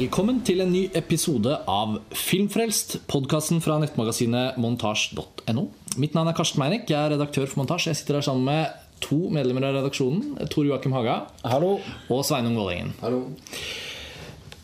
[0.00, 5.64] Velkommen til en ny episode av Filmfrelst, podkasten fra nettmagasinet montasj.no.
[6.00, 7.90] Mitt navn er Karsten Meinick, jeg er redaktør for Montasj.
[7.90, 10.38] Jeg sitter her sammen med to medlemmer av redaksjonen.
[10.48, 11.74] Tor Joakim Haga Hallo.
[12.08, 12.94] og Sveinung Vålingen.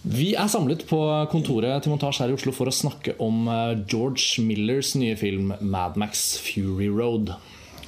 [0.08, 1.02] Vi er samlet på
[1.34, 5.52] kontoret til Montasj her i Oslo for å snakke om eh, George Millers nye film
[5.60, 7.34] Mad Max Fury Road.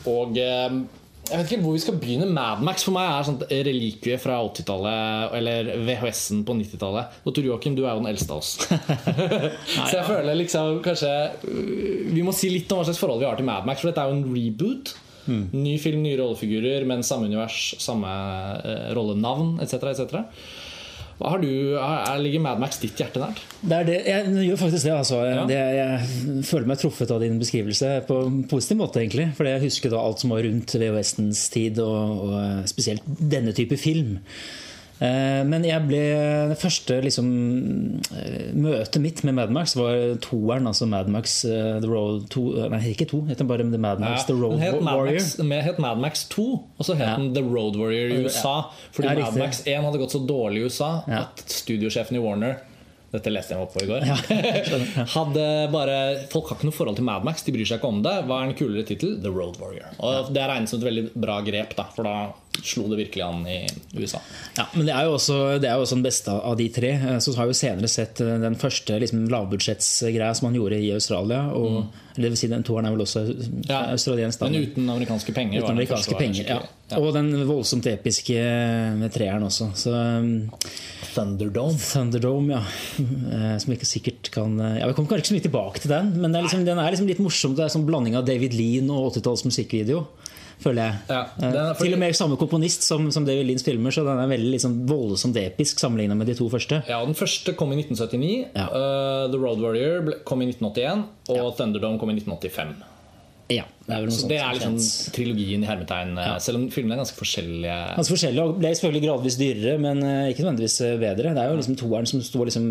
[0.05, 0.83] Og eh,
[1.29, 2.29] jeg vet ikke hvor vi skal begynne.
[2.33, 7.19] Mad Max for meg er sånn relikvie fra 80-tallet, eller VHS-en på 90-tallet.
[7.25, 8.55] Og Tor Joakim, du er jo den eldste av oss.
[9.91, 11.13] Så jeg føler liksom kanskje
[11.49, 13.93] øh, Vi må si litt om hva slags forhold vi har til Mad Max, for
[13.93, 14.95] dette er jo en reboot.
[15.29, 18.09] Ny film, nye rollefigurer, men samme univers, samme
[18.65, 19.91] eh, rollenavn etc.
[19.93, 20.23] etc.
[21.19, 21.81] Hva har du, er,
[22.13, 23.41] er- Ligger Mad Max ditt hjerte nært?
[23.61, 24.93] Det er det, jeg gjør faktisk det.
[24.95, 25.19] Altså.
[25.27, 25.45] Ja.
[25.51, 25.59] det.
[25.79, 29.03] Jeg føler meg truffet av din beskrivelse på en positiv måte.
[29.03, 33.53] egentlig For jeg husker da alt som var rundt VHS-ens tid, og, og spesielt denne
[33.57, 34.19] type film.
[35.01, 36.01] Eh, Men jeg ble
[36.51, 37.29] det første liksom,
[38.19, 40.67] eh, møtet mitt med Mad Max var toeren.
[40.67, 42.43] Altså Mad Max eh, The Road to,
[42.73, 45.21] Nei, ikke to, het den bare The Mad Max The Road het Mad Warrior.
[45.21, 46.47] Max, den het Mad Max 2,
[46.79, 47.17] og så het Ja.
[47.17, 48.57] den The Road Warrior i USA.
[48.93, 49.37] Fordi Ja, Mad.
[49.39, 51.21] Max 1 hadde gått så dårlig i USA Ja.
[51.29, 52.59] at studiosjefen i Warner
[53.11, 54.03] dette leste jeg meg opp på i går.
[54.05, 55.05] Ja.
[55.17, 58.03] Hadde bare, Folk har ikke noe forhold til Mad Max, de bryr seg ikke om
[58.05, 58.13] det.
[58.29, 59.15] Hva er en kulere tittel?
[59.23, 59.95] The Road Warrior.
[60.05, 62.33] Og Det er regnet som et veldig bra grep, da, for da
[62.65, 63.59] slo det virkelig an i
[63.99, 64.21] USA.
[64.57, 66.91] Ja, men det er jo også, det er jo også den beste av de tre.
[66.97, 70.81] Eh, Så har vi jo senere sett eh, den første liksom, lavbudsjettsgreia som han gjorde
[70.83, 71.45] i Australia.
[71.55, 72.05] Og, mm.
[72.19, 73.65] det vil si Den toeren er vel også Mm.
[73.69, 74.41] Ja, australiensk.
[74.41, 75.63] Men uten amerikanske penger.
[75.63, 76.47] Uten amerikanske penger.
[76.49, 76.59] Ja.
[76.91, 76.99] ja.
[77.01, 78.37] Og den voldsomt episke
[78.99, 79.71] med treeren også.
[79.77, 79.93] Så
[81.15, 81.79] Thunderdome.
[81.79, 82.63] Thunderdome, ja.
[83.29, 85.93] Eh, Som ikke sikkert kan eh, ja, Vi kommer kanskje ikke så mye tilbake til
[85.93, 87.55] den, men det er liksom, den er liksom litt morsom.
[87.59, 90.05] Det er sånn blanding av David Lean og 80-talls musikkvideo.
[90.59, 90.95] Føler jeg.
[91.09, 94.19] Ja, Eh, er- Til og med samme komponist som, som David Lins filmer, så den
[94.19, 96.83] er veldig liksom voldsomt episk sammenligna med de to første.
[96.89, 98.49] Ja, Den første kom i 1979.
[98.57, 98.67] Ja.
[98.67, 101.05] uh, The Road Warrior ble, kom i 1981.
[101.31, 102.75] Og Thunderdome kom i 1985.
[103.49, 105.13] Ja, det er vel noe Så det er liksom kjent.
[105.15, 106.11] trilogien i hermetegn.
[106.21, 106.35] Ja.
[106.39, 107.77] Selv om filmene er ganske forskjellige.
[107.97, 111.33] Ganske forskjellige og ble selvfølgelig gradvis dyrere, men eh, ikke nødvendigvis eh, bedre.
[111.33, 112.67] Det er jo liksom toeren som står liksom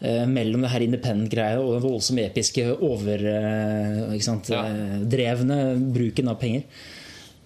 [0.00, 4.64] eh, mellom det her independent-greia og den voldsomt episke overdrevne sant, Ja.
[4.64, 6.62] eh, bruken av penger.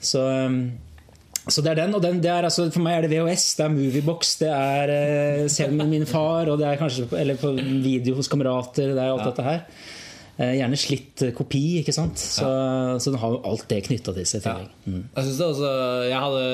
[0.02, 3.16] Så, eh, så det er den, og den, det er altså, For meg er det
[3.16, 7.08] VHS, det er Moviebox, det er eh, selv med min far, og det er kanskje
[7.18, 8.92] eller på video hos kamerater.
[8.94, 9.64] Det er alt dette her.
[10.38, 12.18] Eh, Gjerne slitt eh, kopi, ikke sant.
[12.20, 12.48] Så,
[13.02, 14.46] så den har jo alt det knytta til seg.
[14.46, 14.68] Ja.
[14.86, 15.04] Mm.
[15.16, 15.72] Jeg synes det også
[16.08, 16.46] Jeg hadde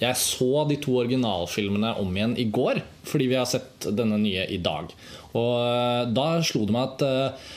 [0.00, 4.46] Jeg så de to originalfilmene om igjen i går, fordi vi har sett denne nye
[4.54, 4.94] i dag.
[5.36, 7.48] Og eh, da slo det meg at eh,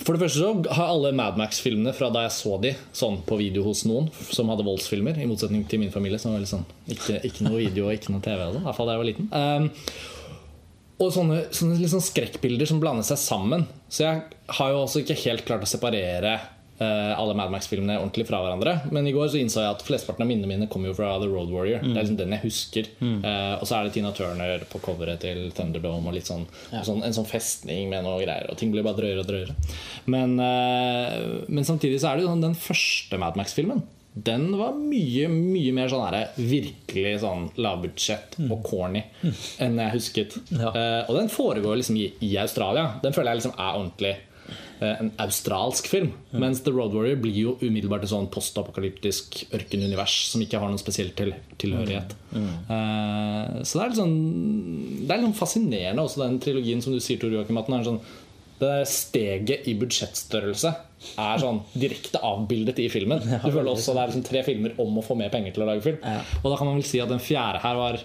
[0.00, 3.36] For det første så har alle Mad Max-filmene fra da jeg så de sånn på
[3.36, 7.18] video hos noen som hadde voldsfilmer, i motsetning til min familie, som var sånn ikke,
[7.28, 8.40] ikke noe video og ikke noe TV.
[8.40, 9.28] sånn, I hvert fall da jeg var liten.
[9.36, 9.68] Um,
[11.02, 13.66] og sånne, sånne sånn skrekkbilder som blander seg sammen.
[13.92, 14.24] Så jeg
[14.56, 16.38] har jo også ikke helt klart å separere
[16.82, 18.74] alle Mad Max-filmene ordentlig fra hverandre.
[18.94, 21.30] Men i går så innså jeg at flesteparten av minnene mine kommer jo fra The
[21.30, 21.84] Road Warrior.
[21.84, 22.90] Det er liksom den jeg husker.
[23.02, 27.02] Eh, og så er det Tina Turner på coveret til Thunderdome og litt sånn, sånn,
[27.06, 28.50] en sånn festning med noe greier.
[28.52, 29.56] Og ting blir bare drøyere og drøyere.
[30.12, 33.84] Men, uh, men samtidig så er det jo sånn den første Mad Max-filmen.
[34.12, 39.00] Den var mye mye mer sånn her, virkelig sånn lavbudsjett og corny
[39.62, 40.36] enn jeg husket.
[40.52, 42.98] Eh, og den foregår liksom i, i Australia.
[43.00, 44.28] Den føler jeg liksom er ordentlig eh,
[45.02, 46.10] en australsk film.
[46.32, 50.80] Mens The Road Warrior blir jo umiddelbart et sånn postapokalyptisk ørkenunivers som ikke har noen
[50.80, 52.16] spesiell til, tilhørighet.
[52.34, 54.16] Eh, så det er litt sånn
[55.02, 57.78] Det er litt sånn fascinerende også den trilogien som du sier, Tor Joakim, at den
[57.78, 58.02] er sånn
[58.62, 60.70] det steget i budsjettstørrelse
[61.18, 63.18] er sånn direkte avbildet i filmen.
[63.42, 65.70] Du føler også Det er liksom tre filmer om å få mer penger til å
[65.72, 65.98] lage film.
[66.42, 67.98] Og da kan man vel si at den fjerde her var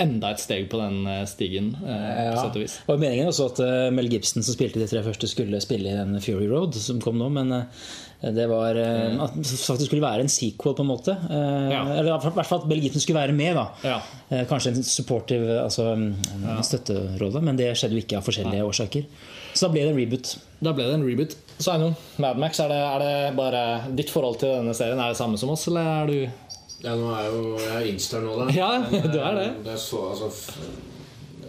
[0.00, 1.72] enda et steg på den eh, stigen.
[1.80, 5.28] Eh, på sett og meningen også at uh, Mel Gibson, som spilte de tre første,
[5.30, 9.36] skulle spille i den Fury Road som kom nå, men uh, det var uh, at
[9.36, 11.16] at det skulle være en sequel, på en måte.
[11.30, 11.82] Ja.
[11.96, 13.66] Eller i hvert fall at Mel Gibson skulle være med, da.
[13.86, 14.44] Ja.
[14.50, 19.06] Kanskje en supportive altså, en støtterolle, men det skjedde jo ikke av forskjellige årsaker.
[19.54, 20.34] Så da ble det en reboot.
[20.60, 21.34] Da ble det en reboot.
[21.60, 23.64] Sveinung, Madmax, er det, er det bare
[23.96, 27.10] ditt forhold til denne serien er det samme som oss, eller er du Ja, nå
[27.12, 28.46] er jo jeg er Instar nå, da.
[28.56, 29.46] Ja, Men, du er det.
[29.50, 30.30] eh, det er så, altså,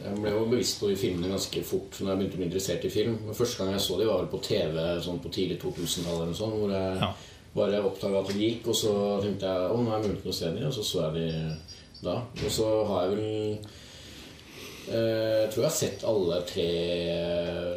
[0.02, 2.88] jeg ble jo bevisst på de filmene ganske fort når jeg begynte å bli interessert
[2.88, 3.18] i film.
[3.28, 6.56] Men Første gang jeg så de var vel på TV sånn på tidlig 2000-tallet, sånn,
[6.58, 7.12] hvor jeg Ja.
[7.56, 10.36] bare oppdaga at de gikk, og så tenkte jeg å, nå er det mulig å
[10.36, 11.56] se dem, og så så jeg de
[12.02, 12.18] da.
[12.44, 13.58] Og så har jeg vel
[14.88, 16.68] Jeg tror jeg har sett alle tre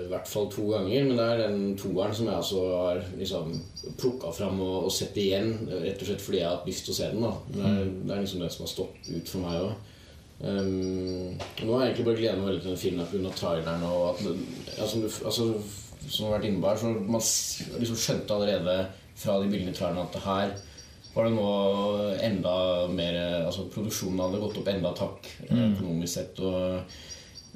[0.05, 1.07] i hvert fall to ganger.
[1.09, 3.55] Men det er den toeren som jeg altså har liksom
[4.01, 5.53] plukka fram og, og sett igjen.
[5.69, 7.25] Rett og slett fordi jeg har hatt lyst til å se den.
[7.27, 9.91] da Det er, det er liksom det som har stått ut for meg òg.
[10.45, 13.35] Um, nå har jeg egentlig bare gleda meg veldig til den filmen pga.
[13.39, 13.89] traileren.
[13.89, 14.23] Og at,
[14.75, 15.49] ja, som, du, altså,
[16.09, 17.27] som har vært inne på her, så Man
[17.81, 18.79] liksom skjønte allerede
[19.15, 20.57] fra de bildene i traileren at det her
[21.15, 21.49] var det nå
[22.27, 22.55] enda
[22.91, 26.41] mer Altså produksjonen hadde gått opp enda takk eh, økonomisk sett.
[26.43, 26.61] Og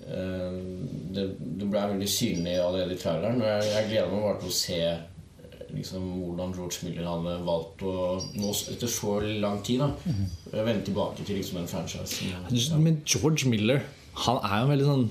[0.06, 0.58] eh,
[1.14, 3.43] det, det ble veldig synlig allerede i traileren.
[3.43, 7.38] Og jeg, jeg gleder meg bare til å se eh, liksom, hvordan George Miller hadde
[7.49, 7.94] valgt å
[8.38, 9.82] nå etter så lang tid.
[9.84, 12.78] da Vende tilbake til liksom en franchise.
[12.78, 13.82] Men George Miller,
[14.26, 15.08] han er jo veldig sånn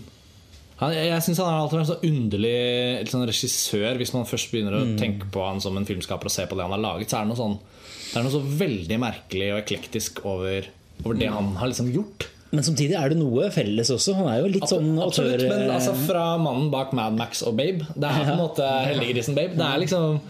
[0.77, 3.97] han, jeg syns han har alltid vært en så underlig sånn regissør.
[3.97, 6.67] Hvis man først begynner å tenke på han som en filmskaper og se på det
[6.67, 7.59] han har laget, så er det noe sånn
[8.07, 10.69] Det er noe så veldig merkelig og eklektisk over,
[11.03, 12.29] over det han har liksom gjort.
[12.53, 14.15] Men samtidig er det noe felles også.
[14.21, 17.83] Han er jo litt sånn Absolutt, men altså fra mannen bak Mad Max og Babe
[17.91, 19.57] Det er på en måte Heldiggrisen Babe.
[19.57, 20.21] Det er liksom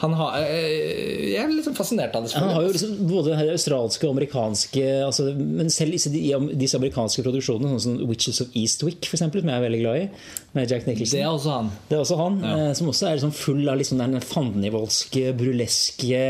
[0.00, 2.32] han har, eh, Jeg er litt fascinert av det.
[2.40, 7.24] Han har jo liksom både det australske og amerikanske altså, Men selv disse, disse amerikanske
[7.26, 10.08] produksjonene, sånn som Witches of Eastwick, for eksempel, som jeg er veldig glad i,
[10.56, 11.70] med Jack Nicholson Det er også han.
[11.90, 12.74] Det er også han, ja.
[12.78, 16.24] som også er liksom full av liksom den fandenivoldske, burleske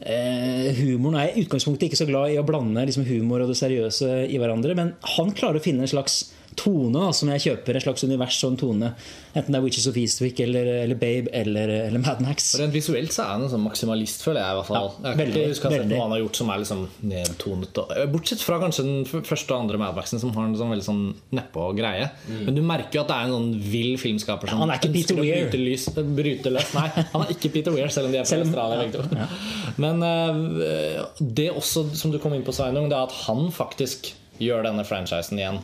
[0.00, 1.18] eh, humoren.
[1.20, 4.38] Er i utgangspunktet ikke så glad i å blande liksom, humor og det seriøse i
[4.38, 6.22] hverandre, men han klarer å finne en slags
[6.60, 7.78] tone da, som jeg kjøper.
[7.80, 8.90] En slags univers og en tone.
[9.30, 12.50] Enten det er Witches of Eastwick eller, eller Babe eller, eller Mad Max.
[12.60, 14.50] Rent visuelt så er han en sånn maksimalist, føler jeg.
[14.50, 15.94] i hvert fall Ja, Jeg kan veldig, ikke huske å ha sett veldig.
[15.96, 17.78] noe han har gjort som er liksom nedtonet.
[17.84, 20.88] og- Bortsett fra kanskje den første og andre Mad Maxen, som har en sånn veldig
[20.90, 21.02] sånn
[21.32, 22.10] nedpå greie.
[22.28, 24.92] Men du merker jo at det er en sånn vill filmskaper som Han er ikke
[24.92, 25.46] Peter å Weir.
[25.48, 25.88] bryte, lys,
[26.20, 26.74] bryte løs.
[26.74, 29.78] Nei, han er ikke Peter Weir, selv om de er fra Australia begge to.
[29.80, 34.12] Men uh, det også, som du kom inn på, Sveinung, det er at han faktisk
[34.40, 35.60] gjør denne franchisen igjen.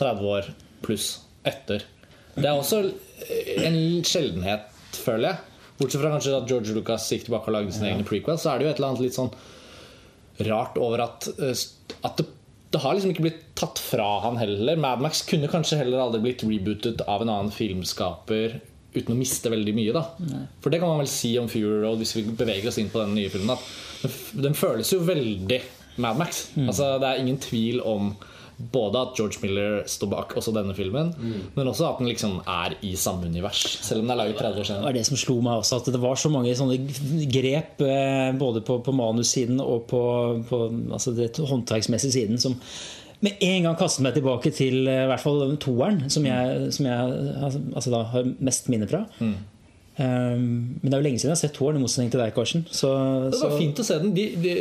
[0.00, 0.48] 30 år
[0.84, 1.10] pluss
[1.46, 1.84] etter.
[2.36, 2.82] Det er også
[3.64, 5.54] en sjeldenhet, føler jeg.
[5.76, 8.58] Bortsett fra kanskje at George Lucas gikk tilbake og lagde sine egne prequels, så er
[8.60, 9.32] det jo et eller annet litt sånn
[10.46, 11.64] rart over at, eh,
[12.04, 12.26] at det,
[12.72, 14.80] det har liksom ikke blitt tatt fra han heller.
[14.80, 18.58] Mad Max kunne kanskje heller aldri blitt rebootet av en annen filmskaper
[18.96, 19.92] uten å miste veldig mye.
[19.92, 20.04] da
[20.64, 23.02] For det kan man vel si om Fury Road hvis vi beveger oss inn på
[23.04, 23.56] den nye filmen.
[23.56, 25.60] At den, den føles jo veldig
[26.04, 26.46] Mad Max.
[26.56, 28.14] Altså Det er ingen tvil om
[28.56, 31.10] både at George Miller står bak også denne filmen,
[31.54, 33.62] men også at den liksom er i samme univers.
[33.84, 35.90] Selv om den er laget 30 år Det var det som slo meg også, at
[35.92, 36.78] det var så mange sånne
[37.32, 40.02] grep eh, både på, på manussiden og på,
[40.48, 42.56] på altså det håndverksmessige siden som
[43.24, 46.88] med en gang kastet meg tilbake til eh, i hvert fall toeren, som jeg, som
[46.88, 47.20] jeg
[47.74, 49.04] altså da har mest minne fra.
[49.98, 52.34] Um, men det er jo lenge siden jeg har sett toeren, i motsetning til deg,
[52.36, 52.66] Karsten.
[52.68, 52.90] Så,
[53.32, 54.12] Det var så- fint å se den.
[54.14, 54.52] De, de,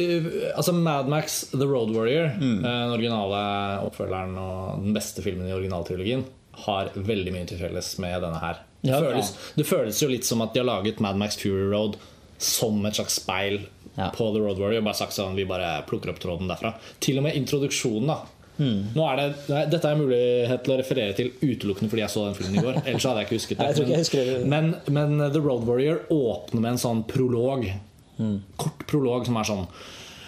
[0.56, 2.62] altså Mad Max The Road Warrior, mm.
[2.64, 3.42] den originale
[3.84, 6.24] oppfølgeren og den beste filmen i originaltrilogien,
[6.66, 8.62] har veldig mye til felles med denne her.
[8.82, 11.68] Det, Ja, føles, det føles jo litt som at de har laget Mad Max Fury
[11.72, 11.98] Road
[12.38, 13.66] som et slags speil
[13.98, 14.10] Ja.
[14.12, 14.82] på The Road Warrior.
[14.84, 16.74] Bare sagt sånn, Vi bare plukker opp tråden derfra.
[17.00, 18.08] Til og med introduksjonen.
[18.08, 18.18] da
[18.60, 22.24] Nå er det, nei, dette er mulighet til å referere til utelukkende fordi jeg så
[22.28, 22.80] den filmen i går.
[22.86, 23.68] Ellers hadde jeg ikke husket det.
[23.90, 24.40] Nei, ikke det.
[24.52, 27.68] Men, men The Road Warrior åpner med en sånn prolog.
[28.62, 29.70] Kort prolog som er sånn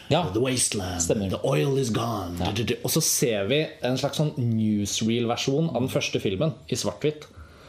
[0.08, 1.30] ja, The wasteland, Stemmer.
[1.30, 2.76] the oil is gone du.
[2.84, 7.28] Og så ser vi en slags sånn newsreel-versjon av den første filmen i svart-hvitt.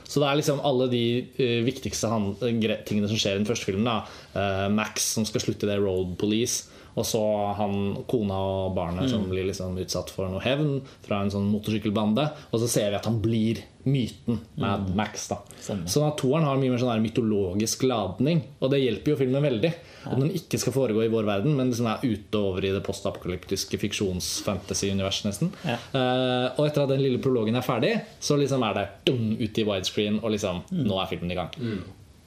[0.08, 1.02] Så det er liksom alle de
[1.36, 3.90] uh, viktigste han, tingene som skjer i den første filmen.
[3.90, 3.98] Da.
[4.32, 6.70] Uh, Max som skal slutte i det Road Police.
[6.98, 7.20] Og så
[7.54, 7.74] han,
[8.10, 8.34] kona
[8.66, 9.10] og barnet Mm.
[9.12, 12.24] som blir liksom utsatt for noe hevn fra en sånn motorsykkelbande.
[12.52, 15.28] Og så ser vi at han blir myten Mad Max.
[15.30, 15.36] da
[15.68, 15.84] Mm.
[15.86, 18.42] Sånn at toeren har mye mer sånn mytologisk ladning.
[18.60, 19.72] Og det hjelper jo filmen veldig.
[20.08, 22.82] Om den ikke skal foregå i vår verden, men liksom er ute over i det
[22.86, 25.52] postapokalyptiske fiksjons-fantasy-universet nesten.
[25.64, 25.76] Ja.
[25.94, 29.62] uh, og etter at den lille prologen er ferdig, så liksom er det dum, ute
[29.62, 31.50] i widescreen, og liksom nå er filmen i gang.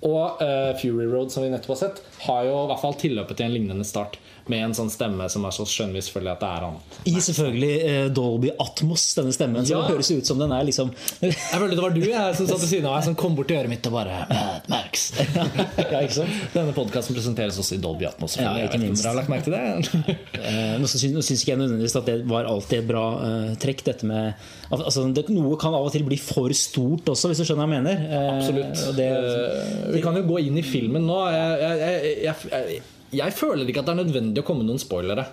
[0.02, 3.38] Og uh, Fury Road, som vi nettopp har sett, har jo i hvert fall tilløpet
[3.38, 4.18] til en lignende start.
[4.52, 6.78] Med en sånn stemme som er så skjønnvis selvfølgelig at det er han.
[7.12, 9.66] I selvfølgelig uh, Dolby Atmos, denne stemmen.
[9.70, 9.82] Ja.
[9.86, 10.92] det høres ut som den er liksom
[11.22, 13.50] Jeg følte det var du jeg, som satt ved siden av meg som kom bort
[13.52, 15.12] til øret mitt og bare Mad Max.
[15.92, 16.42] Ja, ikke sant?
[16.54, 18.38] Denne podkasten presenteres også i Dolby Atmos.
[18.40, 19.04] Ja, ikke jeg ikke minst.
[19.04, 20.18] dere har lagt merke til det?
[20.42, 23.86] uh, Nå syns, ikke jeg nødvendigvis at det var alltid et bra uh, trekk.
[23.88, 24.34] Dette med
[24.80, 27.78] altså, det, Noe kan av og til bli for stort også, hvis du skjønner hva
[27.78, 28.04] jeg mener.
[28.08, 28.84] Eh, Absolutt.
[28.98, 31.20] det, Eh, vi kan jo gå inn i filmen nå.
[31.34, 32.82] Jeg, jeg, jeg,
[33.20, 35.28] jeg, føler ikke at det er nødvendig å komme noen spoilere.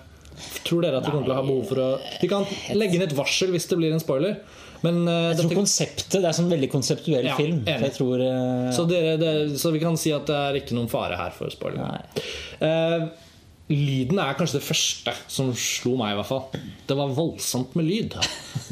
[0.66, 1.88] Tror dere at vi kommer til å ha behov for å
[2.22, 2.44] Vi kan
[2.78, 4.38] legge inn et varsel hvis det blir en spoiler.
[4.84, 7.64] Men uh, jeg tror dette, konseptet Det er sånn veldig konseptuell Ja, film.
[7.66, 8.68] Så jeg tror uh...
[8.76, 11.50] så, dere, det, så vi kan si at det er ikke noen fare her for
[11.50, 11.82] spoiler.
[11.82, 12.68] Nei.
[13.68, 16.62] Lyden er kanskje det første som slo meg, i hvert fall.
[16.88, 18.14] Det var voldsomt med lyd.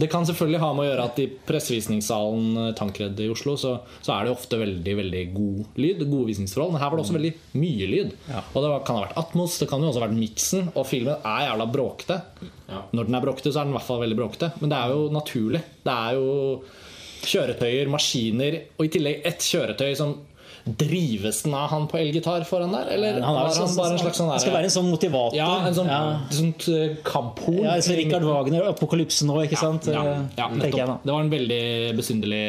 [0.01, 3.75] Det kan selvfølgelig ha med å gjøre at i pressevisningssalen eh, Tankred i Oslo så,
[4.01, 6.05] så er det ofte veldig veldig god lyd.
[6.09, 6.73] Gode visningsforhold.
[6.75, 8.15] Men her var det også veldig mye lyd.
[8.55, 10.73] Og det kan ha vært Atmos, det kan jo også ha vært miksen.
[10.73, 12.19] Og filmen er jævla bråkete.
[12.71, 12.81] Ja.
[12.97, 14.53] Når den er bråkete, så er den i hvert fall veldig bråkete.
[14.63, 15.63] Men det er jo naturlig.
[15.85, 16.31] Det er jo
[17.27, 20.17] kjøretøyer, maskiner, og i tillegg ett kjøretøy som
[20.67, 22.89] Drives den av han på elgitar foran der?
[22.97, 25.37] Eller han, er, han bare en slags sånn der, skal være en sånn motivator.
[25.39, 26.01] ja, en sånn, ja.
[26.35, 27.63] sånt eh, kamphorn.
[27.63, 29.87] Ja, så Richard Wagner, 'Apokalypse nå', ikke sant?
[29.93, 30.73] Ja, Eh, ja, jeg
[31.05, 31.63] Det var en veldig
[31.99, 32.43] besynderlig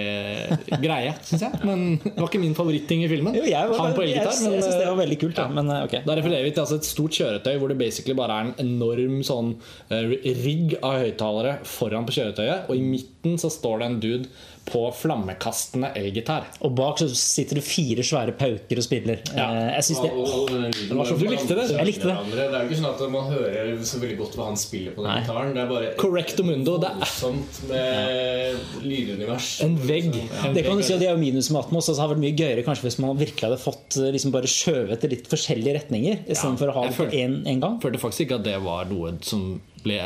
[0.84, 1.62] greie, syns jeg.
[1.68, 3.38] Men det var ikke min favoritting i filmen.
[3.38, 5.38] Jo, jeg, var, Han på jeg, jeg, jeg syns det var eh, veldig kult.
[5.38, 5.48] Da.
[5.48, 5.56] ja.
[5.58, 6.04] Men okay.
[6.08, 9.22] Da refererer vi til altså et stort kjøretøy hvor det basically bare er en enorm
[9.28, 9.56] sånn
[9.94, 14.46] eh, rigg av høyttalere foran på kjøretøyet, og i midten så står det en dude
[14.68, 16.44] på flammekastende elgitar.
[16.62, 19.22] Og bak så sitter det fire svære pauker og spiller.
[19.36, 19.48] Ja.
[19.48, 21.70] Eh, Jeg synes det Og- og- og du likte det?
[21.72, 22.18] Jeg likte det.
[22.32, 25.04] Det er jo ikke sånn at man hører så veldig godt hva han spiller på
[25.04, 25.22] den Nei.
[25.24, 25.54] gitaren.
[25.54, 26.78] Det er bare Correcto mundo.
[26.78, 29.62] Det er voldsomt med lydunivers.
[29.64, 30.14] en vegg.
[30.16, 30.52] Ja.
[30.54, 31.88] Det kan du si, og det er jo minus med Atmos.
[31.90, 34.52] Altså, det hadde vært mye gøyere kanskje hvis man virkelig hadde fått eh, liksom bare
[34.52, 37.80] skjøvet det litt forskjellige retninger, istedenfor å ha det på én gang.
[37.82, 40.00] følte faktisk ikke at det var noe som ble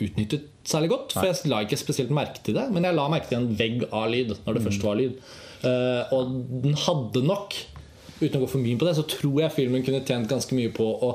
[0.00, 1.14] utnyttet særlig godt.
[1.16, 3.86] For jeg la ikke spesielt merke til det, men jeg la merke til en vegg
[3.90, 5.22] av lyd når det først var lyd.
[5.64, 7.56] Uh, og den hadde nok,
[8.20, 10.72] uten å gå for mye på det, så tror jeg filmen kunne tjent ganske mye
[10.74, 11.14] på å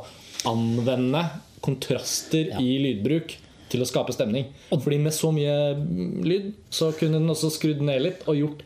[0.49, 1.25] anvende
[1.65, 3.35] kontraster i lydbruk
[3.69, 4.49] til å skape stemning.
[4.71, 8.63] Fordi med så mye mm, lyd så kunne den også skrudd ned litt og gjort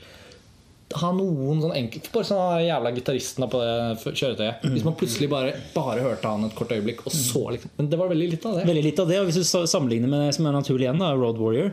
[1.01, 4.63] ha noen sånn enkelt Bare sånn jævla gitaristen på det kjøretøyet.
[4.73, 7.99] Hvis man plutselig bare, bare hørte han et kort øyeblikk, og så liksom Men det
[7.99, 8.65] var veldig litt av det.
[8.69, 11.11] Veldig litt av det, og Hvis du sammenligner med det som er naturlig igjen, da,
[11.17, 11.71] Road Warrior,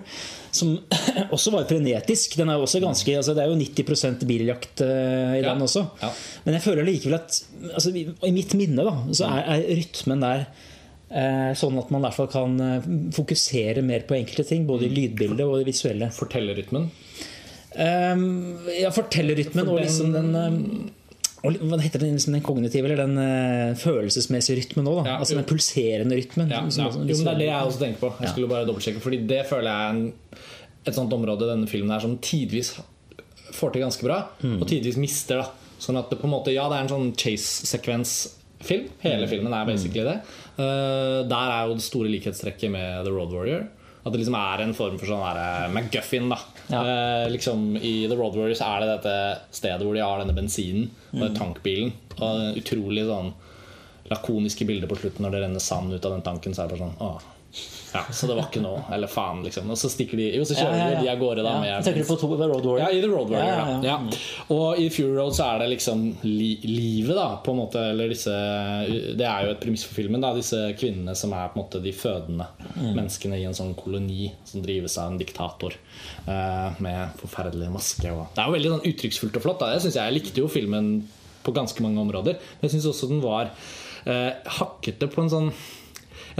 [0.53, 0.73] som
[1.37, 5.45] også var frenetisk Den er også ganske, altså Det er jo 90% biljakt eh, i
[5.45, 5.53] Ja.
[5.55, 5.87] den også.
[6.03, 6.11] Ja.
[6.47, 7.39] Men jeg føler likevel at
[7.75, 10.47] altså, I mitt minne da, så er, er rytmen der
[11.11, 14.67] eh, sånn at man i hvert fall kan eh, fokusere mer på enkelte ting.
[14.69, 16.11] Både i lydbildet og det visuelle.
[16.15, 16.89] Fortellerrytmen.
[17.71, 18.25] Um,
[18.75, 20.57] ja, fortellerrytmen For og liksom den um,
[21.47, 25.05] og, Hva heter den, liksom den kognitive eller den uh, følelsesmessige rytmen òg?
[25.07, 26.51] Ja, altså den pulserende rytmen.
[26.51, 26.89] Ja, som ja.
[26.91, 28.11] også- Jo, men det er det jeg også tenker på.
[28.21, 30.13] Jeg skulle bare dobbeltsjekke Fordi det føler jeg er en,
[30.91, 32.75] et sånt område denne filmen her som tidvis
[33.55, 35.41] får til ganske bra, og tidvis mister.
[35.43, 35.49] da
[35.81, 38.89] Sånn at det på en måte Ja, det er en sånn chase-sekvens-film.
[39.01, 40.19] Hele filmen er basically det.
[40.59, 43.65] Uh, der er jo det store likhetstrekket med The Road Warrior.
[44.01, 46.29] At det liksom er en form for sånn der, eh, McGuffin.
[46.31, 46.39] da
[46.71, 46.81] Ja.
[46.81, 50.91] Eh, liksom I The Road Warriors er det dette stedet hvor de har denne bensinen
[51.13, 51.37] og mm.
[51.37, 51.93] tankbilen.
[52.21, 53.33] Og utrolig sånn
[54.11, 56.55] lakoniske bilder på slutten når det renner sand ut av den tanken.
[56.55, 57.29] Så er det bare sånn Åh.
[57.93, 58.85] Ja, Så det var ikke noe.
[58.95, 59.67] Eller faen, liksom.
[59.73, 62.09] Og så stikker de Jo, så kjører de av gårde da Ja, med Tenker du
[62.13, 62.79] på to, Road Warrior?
[62.85, 63.49] ja, i The Road Warrior.
[63.49, 63.97] Ja, Ja, ja, ja.
[63.99, 64.55] Ja.
[64.55, 67.83] Og i Fury Road så er det liksom li livet, da, på en måte.
[67.91, 68.31] Eller disse
[69.17, 70.21] Det er jo et premiss for filmen.
[70.23, 72.47] da Disse kvinnene som er på en måte de fødende
[72.81, 72.95] Mm.
[72.95, 75.75] menneskene i en sånn koloni som drives av en diktator
[76.29, 78.07] uh, med forferdelig maske.
[78.15, 79.59] Og det er jo veldig sånn uttrykksfullt og flott.
[79.59, 79.73] Da.
[79.75, 81.09] Jeg synes jeg likte jo filmen
[81.43, 82.39] på ganske mange områder.
[82.61, 83.51] Men jeg syns også den var
[84.07, 85.53] uh, hakkete på en sånn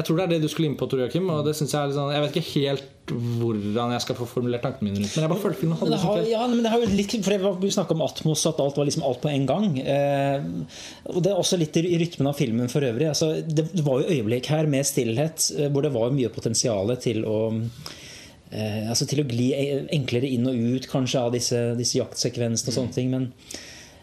[0.01, 1.29] jeg tror det er det du skulle inn på, Tor Joakim.
[1.33, 4.27] Og det synes jeg, er litt sånn, jeg vet ikke helt hvordan jeg skal få
[4.29, 6.61] formulert tankene mine rundt Men jeg bare følte filmen Men hadde det har, ja, men
[6.63, 9.33] det har jo litt, for Vi snakka om Atmos, at alt var liksom alt på
[9.33, 9.67] en gang.
[9.83, 10.77] Eh,
[11.11, 13.09] og Det er også litt i rytmen av filmen for øvrig.
[13.11, 17.27] Altså, det, var jo øyeblikk her med stillhet eh, hvor det var mye potensial til
[17.29, 19.51] å eh, altså til å gli
[19.97, 23.13] enklere inn og ut kanskje av disse, disse jaktsekvensene og sånne ting.
[23.13, 23.31] Men,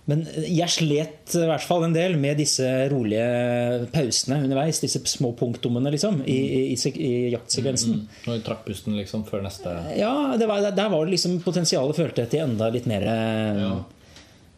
[0.08, 4.80] men jeg slet i hvert fall en del med disse rolige pausene underveis.
[4.80, 7.98] Disse små punktumene liksom, i, i, i, i jaktsekvensen.
[8.06, 12.00] Mm, vi trakk pusten liksom før neste Ja, det var, der var det liksom potensialet
[12.00, 13.76] følte jeg til enda litt mer eh, Ja.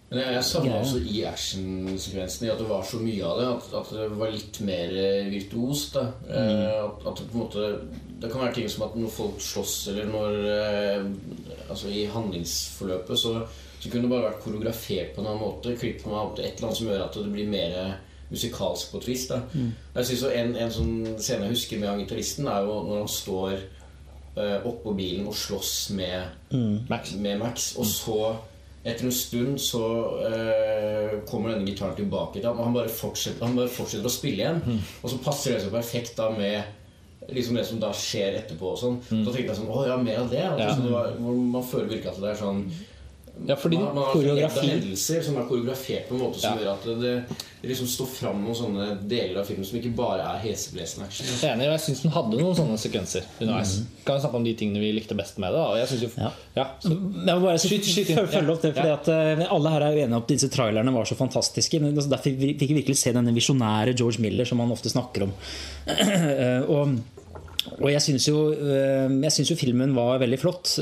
[0.09, 3.47] Men jeg, jeg savna også i actionsekvensen i at det var så mye av det.
[3.53, 4.93] At, at det var litt mer
[5.29, 5.97] virtuos virtuost.
[5.97, 6.05] da.
[6.29, 7.67] Eh, At, at det på en måte
[8.21, 11.09] Det kan være ting som at når folk slåss, eller når eh,
[11.69, 13.35] Altså i handlingsforløpet, så,
[13.79, 15.75] Så kunne det bare vært koreografert på en annen måte.
[15.79, 17.97] Klippet på en annen måte, Et eller annet som gjør at det blir mer
[18.29, 19.27] musikalsk på et vis.
[19.27, 19.41] da
[19.95, 23.07] Jeg synes En, en sånn scene jeg husker med han gitaristen, er jo når han
[23.07, 23.53] står
[24.37, 26.23] uh, oppå bilen og slåss med
[26.89, 27.13] Max.
[27.15, 27.75] med Max.
[27.77, 28.35] Og så,
[28.85, 29.81] etter en stund, så
[30.27, 32.59] uh, kommer denne gitaren tilbake til ham.
[32.59, 34.61] Og han bare fortsetter, han bare fortsetter å spille igjen.
[35.03, 36.63] Og så passer det så perfekt da med
[37.29, 38.71] liksom det som da skjer etterpå.
[38.73, 39.01] og sånn.
[39.09, 40.43] Så tenkte jeg sånn Å ja, mer av det.
[40.45, 40.69] Altså, Ja.
[40.69, 41.19] liksom det var,
[41.57, 42.63] man føler virkelig at det er sånn
[43.47, 46.63] Ja, fordi man, man har koreografi- hendelser som er koreografert på en måte som Ja.
[46.65, 47.13] gjør at det,
[47.61, 51.25] det liksom står fram noen sånne deler av filmen som ikke bare er heseblesende action.
[51.29, 53.73] Jeg er Enig, og jeg syns den hadde noen sånne sekvenser underveis.
[54.05, 55.59] Kan vi snakke om de tingene vi likte best med det?
[55.63, 56.31] Og jeg synes jo, Ja.
[56.57, 56.65] ja.
[56.83, 58.93] så, Jeg må bare Skyt- skyt følge opp det, fordi Ja.
[58.99, 61.79] at eh, Alle her er jo enige om at disse trailerne var så fantastiske.
[61.81, 65.23] Men altså, Derfor fikk vi virkelig se denne visjonære George Miller som han ofte snakker
[65.23, 65.33] om.
[65.87, 66.99] Eh, og,
[67.81, 69.07] og jeg syns jo, eh,
[69.47, 70.79] jo filmen var veldig flott.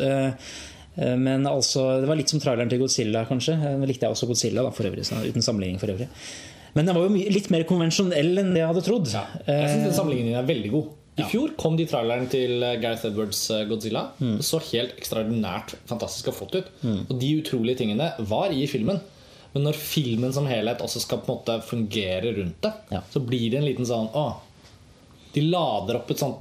[0.97, 3.53] Eh, eh, Men altså, det var litt som traileren til Godzilla, kanskje.
[3.57, 6.07] Eh, Nå likte jeg også Godzilla, da, for øvrig, uten sammenligning for øvrig.
[6.75, 9.07] Men den var jo litt mer konvensjonell enn det jeg hadde trodd.
[9.47, 10.89] Jeg syns den sammenligningen er veldig god.
[11.17, 14.03] I fjor kom de traileren til eh, Gareth Edwards Godzilla.
[14.19, 14.37] Godzilla.
[14.37, 16.73] Det så helt ekstraordinært fantastisk og flott ut.
[17.09, 18.99] Og de utrolige tingene var i filmen.
[19.55, 22.99] Men når filmen som helhet også skal på en måte fungere rundt det, Ja.
[23.09, 24.25] så blir det en liten sånn Å,
[25.33, 26.37] de lader opp et sånt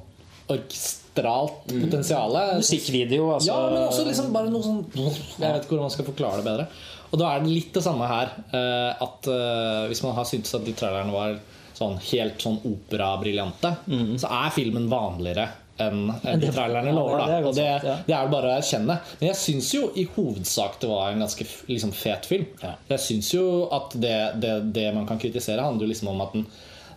[1.17, 2.37] orkestralt potensial.
[2.61, 3.49] Musikkvideo, altså.
[3.51, 6.47] Ja, men også liksom bare noe sånn Jeg vet ikke hvordan man skal forklare det
[6.47, 6.67] bedre.
[7.13, 8.33] Og da er det litt det samme her.
[8.53, 11.39] eh, At eh, Hvis man har syntes at de trailerne var
[11.77, 13.75] sånn helt sånn operabriljante,
[14.17, 15.45] så er filmen vanligere
[15.79, 17.21] enn en de trailerne lover.
[17.21, 17.49] er Da.
[17.51, 17.67] Og det,
[18.09, 18.97] det er det bare å erkjenne.
[19.21, 22.47] Men jeg syns jo i hovedsak det var en ganske liksom, fet film.
[22.89, 23.45] Jeg syns jo
[23.77, 26.47] at det, det, det man kan kritisere, handler jo liksom om at den,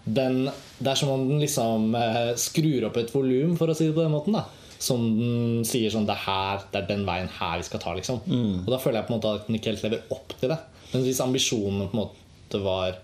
[0.04, 0.46] den
[0.80, 3.96] Det er som om den liksom eh, skrur opp et volum, for å si det
[3.98, 4.38] på den måten.
[4.38, 4.46] da
[4.80, 7.94] Som den sier sånn Det er her, det er den veien her vi skal ta,
[7.98, 8.22] liksom.
[8.26, 8.66] Mm.
[8.66, 10.60] Og da føler jeg på en måte at den ikke helt lever opp til det.
[10.94, 13.02] Men hvis ambisjonen på en måte var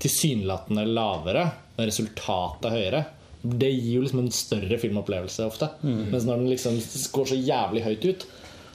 [0.00, 3.04] tilsynelatende lavere, men resultatet høyere
[3.40, 5.70] det gir jo liksom en større filmopplevelse ofte.
[6.12, 6.76] Mens når den liksom
[7.14, 8.26] går så jævlig høyt ut,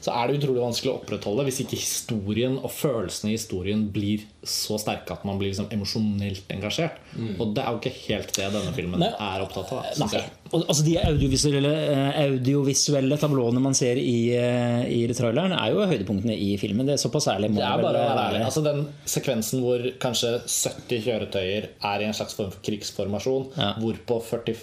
[0.06, 4.22] så er det utrolig vanskelig å opprettholde hvis ikke historien og følelsene i historien blir
[4.46, 7.00] så sterke at man blir liksom emosjonelt engasjert.
[7.42, 9.10] Og det er jo ikke helt det denne filmen Nei.
[9.10, 9.88] er opptatt av.
[10.04, 10.22] Nei.
[10.56, 16.38] Altså De audiovisuelle, eh, audiovisuelle tablåene man ser i, eh, i traileren, er jo høydepunktene
[16.38, 16.86] i filmen.
[16.86, 18.46] Det er såpass ærlig må Det er bare være ærlig.
[18.46, 23.74] Altså Den sekvensen hvor kanskje 70 kjøretøyer er i en slags form for krigsformasjon, Ja.
[23.82, 24.56] hvorpå 40,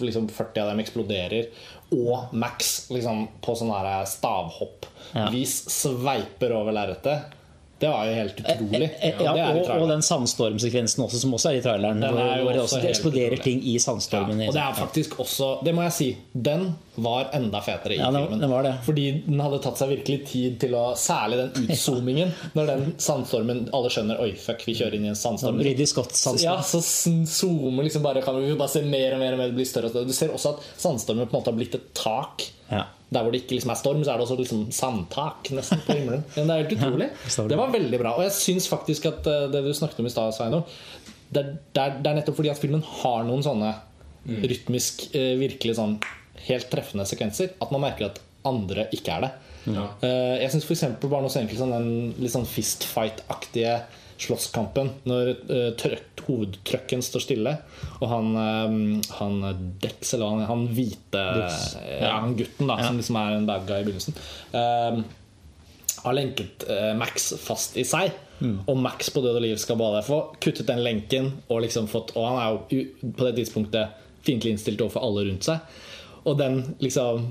[0.00, 1.48] liksom 40 av dem eksploderer,
[1.92, 3.72] og Max liksom på sånn
[4.08, 5.26] stavhopp Ja.
[5.28, 7.34] Vi sveiper over lerretet,
[7.82, 8.88] det var jo helt utrolig.
[9.02, 11.98] Ja, Ja, det er i og, og den sandstormsekvensen også, som også er i traileren.
[12.00, 13.42] Den er hvor det, også eksploderer utrolig.
[13.42, 16.08] ting i Ja, og det er faktisk også Det må jeg si.
[16.32, 18.40] Den var enda fetere i Ja, den- filmen.
[18.68, 18.78] den.
[18.86, 22.32] Fordi den hadde tatt seg virkelig tid til å Særlig den utzoomingen.
[22.54, 25.58] Når den sandstormen Alle skjønner Oi, fuck, vi kjører inn i en sandstorm.
[25.58, 26.44] Ridley Scott sandstorm.
[26.44, 26.80] Ja, så
[27.26, 29.90] zoomer liksom bare Kan vi bare se mer og mer og mer det blir større
[29.90, 30.06] og større.
[30.06, 32.46] Du ser også at sandstormen på en måte har blitt et tak.
[32.70, 32.84] Ja.
[33.12, 35.96] Der hvor det ikke liksom er storm, så er det også liksom sandtak nesten på
[35.98, 36.22] himmelen.
[36.36, 37.08] Men det er helt utrolig.
[37.52, 38.14] Det var veldig bra.
[38.16, 40.64] Og jeg syns faktisk at eh, det du snakket om i stad, Sveinung,
[41.32, 41.42] det,
[41.76, 43.74] det, er- det nettopp fordi at filmen har noen sånne
[44.26, 45.96] rytmisk, eh, virkelig sånn
[46.46, 49.32] helt treffende sekvenser, at man merker at andre ikke er det.
[49.76, 49.84] Ja.
[50.02, 50.84] Eh, Jeg syns f.eks.
[51.02, 53.76] bare noe så enkelt som den litt sånn fistfight-aktige
[54.22, 54.90] slåsskampen.
[55.08, 57.54] Når uh, trøkk, hovedtrøkken står stille,
[57.98, 58.76] og han, eh,
[59.18, 59.40] han
[59.82, 63.80] Dex, eller han, han hvite ja, han gutten da, som liksom er en bad guy
[63.80, 64.18] i begynnelsen,
[64.58, 65.00] eh,
[66.02, 68.14] har lenket eh, Max fast i seg.
[68.42, 71.28] Og Max på død og liv skal bare få kuttet den lenken.
[71.46, 75.46] Og liksom fått Og han er jo på det tidspunktet fiendtlig innstilt overfor alle rundt
[75.46, 75.62] seg.
[76.26, 77.28] Og den liksom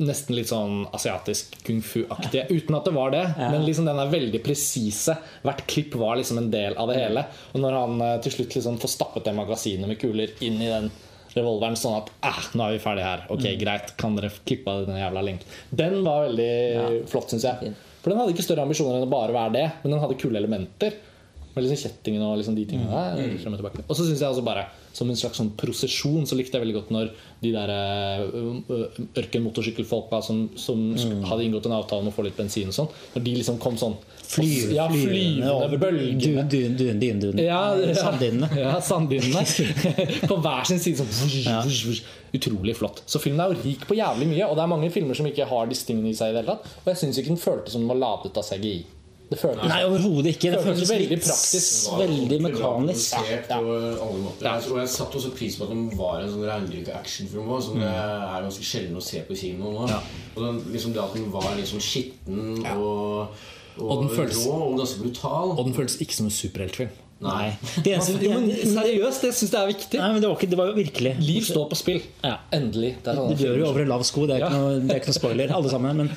[0.00, 2.46] Nesten litt sånn asiatisk kung fu-aktige.
[2.48, 5.18] Uten at det var det, men liksom den er veldig presise.
[5.44, 7.26] Hvert klipp var liksom en del av det hele.
[7.52, 10.70] Og når han eh, til slutt liksom får stappet det magasinet med kuler inn i
[10.70, 10.88] den
[11.34, 13.26] revolveren sånn at eh, nå er vi ferdig her.
[13.30, 15.54] Ok, greit, kan dere klippe av den jævla lenken.
[15.82, 16.50] Den var veldig
[17.12, 17.74] flott, syns jeg.
[18.00, 20.40] For den hadde ikke større ambisjoner enn å bare være det, men den hadde kule
[20.40, 20.96] elementer.
[21.52, 23.20] Med liksom kjettingen og liksom de tingene der.
[23.20, 23.82] Mm.
[23.84, 26.74] og så synes jeg altså bare som en slags sånn prosesjon så likte jeg veldig
[26.80, 32.14] godt når de der øh, ørkenmotorsykkelfolka som, som sk- hadde inngått en avtale om å
[32.14, 33.96] få litt bensin og sånn, når de liksom kom sånn
[34.30, 36.44] Flyr, ja, flyvende over bølgene.
[36.46, 37.94] dun- dun- dun- dun- Ja, ja.
[37.98, 38.48] Sanddynene.
[38.60, 39.42] Ja, sanddynene.
[40.30, 41.02] på hver sin side.
[41.02, 41.96] Sånn.
[42.38, 43.02] Utrolig flott.
[43.10, 44.46] Så filmen er jo rik på jævlig mye.
[44.46, 46.30] Og det er mange filmer som ikke har disse tingene i seg.
[46.30, 48.46] i det hele tatt Og jeg syns ikke den føltes som den var ladet av
[48.46, 48.76] CGI.
[49.30, 50.50] Det føltes Nei, overhodet ikke.
[50.50, 51.90] Det Føltes føltes veldig praktisk.
[51.92, 53.12] Var Veldig mekanisk.
[53.30, 54.48] Ja, på alle måter.
[54.48, 54.54] Ja.
[54.72, 57.78] Og jeg satte også pris på at den var en sånn reindyrka actionfilm også, som
[57.84, 59.86] det er ganske sjelden å se på kino nå.
[60.34, 63.36] Og den, liksom det at den var liksom skitten og,
[63.78, 65.54] og, Og den føles- rå og ganske brutal.
[65.54, 66.90] Og den føles ikke som en superheltfilm.
[67.20, 67.50] Nei.
[67.84, 69.98] Det eneste, Jo, men seriøst, det syns jeg er viktig.
[70.00, 71.98] Nei, men det var, ikke, det var jo virkelig Liv står på spill.
[72.24, 72.38] Ja.
[72.56, 72.94] Endelig.
[73.04, 75.02] Det sånn Du dør jo over en lav sko, det er ikke, noe, det er
[75.02, 76.00] ikke noe spoiler, alle sammen.
[76.00, 76.08] Men,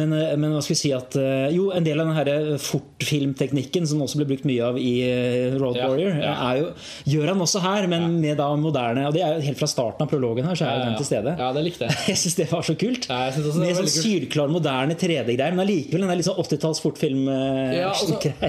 [0.00, 3.86] men, eh, men hva skal vi si at eh, Jo, en del av den fortfilmteknikken
[3.86, 6.34] som også ble brukt mye av i eh, Road Ja, Warrior, ja.
[6.48, 6.72] er jo,
[7.14, 10.10] gjør han også her, men med da moderne Og det er helt fra starten av
[10.10, 11.36] prologen her, så er jo den til stede.
[11.38, 11.98] Ja, det likte jeg.
[12.10, 13.06] Jeg syns det var så kult.
[13.06, 17.30] Ja, med var sånn sylklar, moderne 3D-greier, men allikevel den er liksom sånn 80-talls fortfilm
[17.30, 17.94] Ja,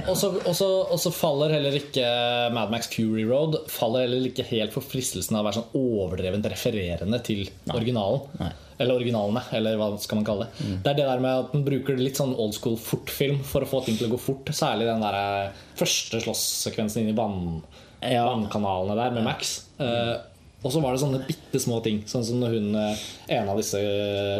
[0.09, 1.90] og så faller heller ikke
[2.53, 6.45] Mad Max Fury Road Faller heller ikke helt for fristelsen av å være sånn overdrevent
[6.51, 8.51] refererende til originalen.
[8.81, 10.65] Eller originalene, eller hva skal man kalle det.
[10.65, 10.77] Mm.
[10.81, 13.69] Det er det der med at den bruker litt sånn old school fortfilm for å
[13.69, 14.49] få ting til å gå fort.
[14.57, 17.61] Særlig den der eh, første slåsssekvensen inn i vann,
[18.01, 18.23] Ja.
[18.31, 19.67] vannkanalene der med Max.
[19.77, 20.15] Eh,
[20.63, 23.05] og så var det sånne bitte små ting, sånn som når hun, eh,
[23.37, 23.77] en av disse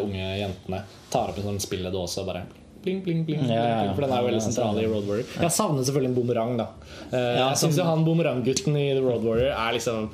[0.01, 0.81] unge jentene
[1.13, 2.43] tar opp en sånn spilledåse og bare
[2.81, 3.93] Bling, bling, bling, Ja, ja, ja.
[3.93, 5.27] For den er jo veldig sentral i Road Warrior.
[5.43, 6.53] Jeg savner selvfølgelig en bumerang.
[6.57, 6.67] da
[7.11, 10.09] Eh, Jeg syns jo han bumeranggutten i The Road Warrior er liksom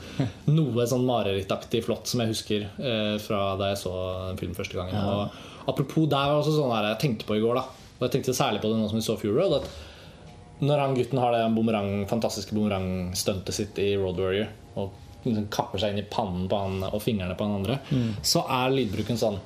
[0.52, 3.94] noe sånn marerittaktig flott som jeg husker eh, fra da jeg så
[4.40, 4.96] filmen første gangen.
[4.98, 7.66] Og apropos der var også sånn der jeg tenkte på i går, da
[7.98, 10.96] og jeg tenkte særlig på det nå som vi så Fury Road, at når han
[10.98, 14.92] gutten har det bumerang, fantastiske bumerangstuntet sitt i Road Warrior og
[15.26, 18.16] liksom kapper seg inn i pannen på han og fingrene på han andre, Mm.
[18.22, 19.38] så er lydbruken sånn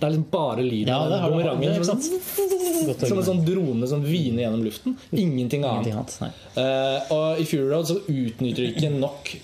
[0.00, 1.70] Det er liksom bare lyden Ja, av du- bumerangen.
[1.76, 4.96] er som Som en sånn drone som hviner gjennom luften.
[5.12, 5.86] Ingenting annet.
[5.90, 6.32] Ingenting annet.
[6.56, 9.34] Eh, og i Fury Road så utnytter de ikke nok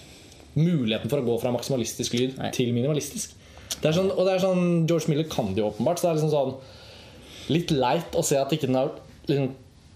[0.57, 2.51] muligheten for å gå fra maksimalistisk lyd Nei.
[2.57, 3.35] til minimalistisk.
[3.83, 6.19] Det sånn, og det er sånn George Miller kan det jo åpenbart, så det er
[6.23, 6.55] liksom sånn
[7.53, 8.90] litt leit å se at ikke den har
[9.29, 9.51] liksom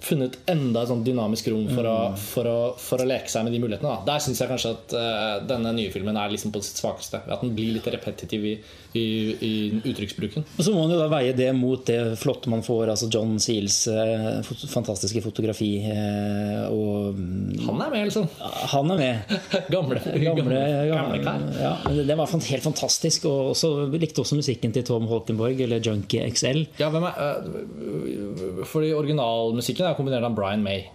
[0.05, 3.55] funnet enda et sånt dynamisk rom for, å, for, å, for å leke seg med
[3.55, 3.93] de mulighetene.
[4.01, 4.07] Da.
[4.15, 7.23] Der syns jeg kanskje at uh, denne nye filmen er liksom på sitt svakeste.
[7.27, 8.55] At den blir litt repetitiv i,
[8.97, 9.05] i,
[9.47, 9.53] i
[9.85, 10.47] uttrykksbruken.
[10.57, 13.37] Og så må man jo da veie det mot det flotte man får, altså John
[13.43, 15.71] Seals uh, fot fantastiske fotografi.
[15.85, 18.29] Uh, og mm, Han er med, liksom.
[18.75, 19.37] han er med.
[19.75, 20.61] Gamle, Gamle,
[20.91, 21.43] gamle klær.
[21.61, 21.75] ja,
[22.07, 23.29] det var helt fantastisk.
[23.31, 26.65] Og også, likte også musikken til Tom Holkenborg, eller Junkie XL.
[26.81, 30.88] Ja, hvem er Fordi originalmusikken er kombinert av Brian May.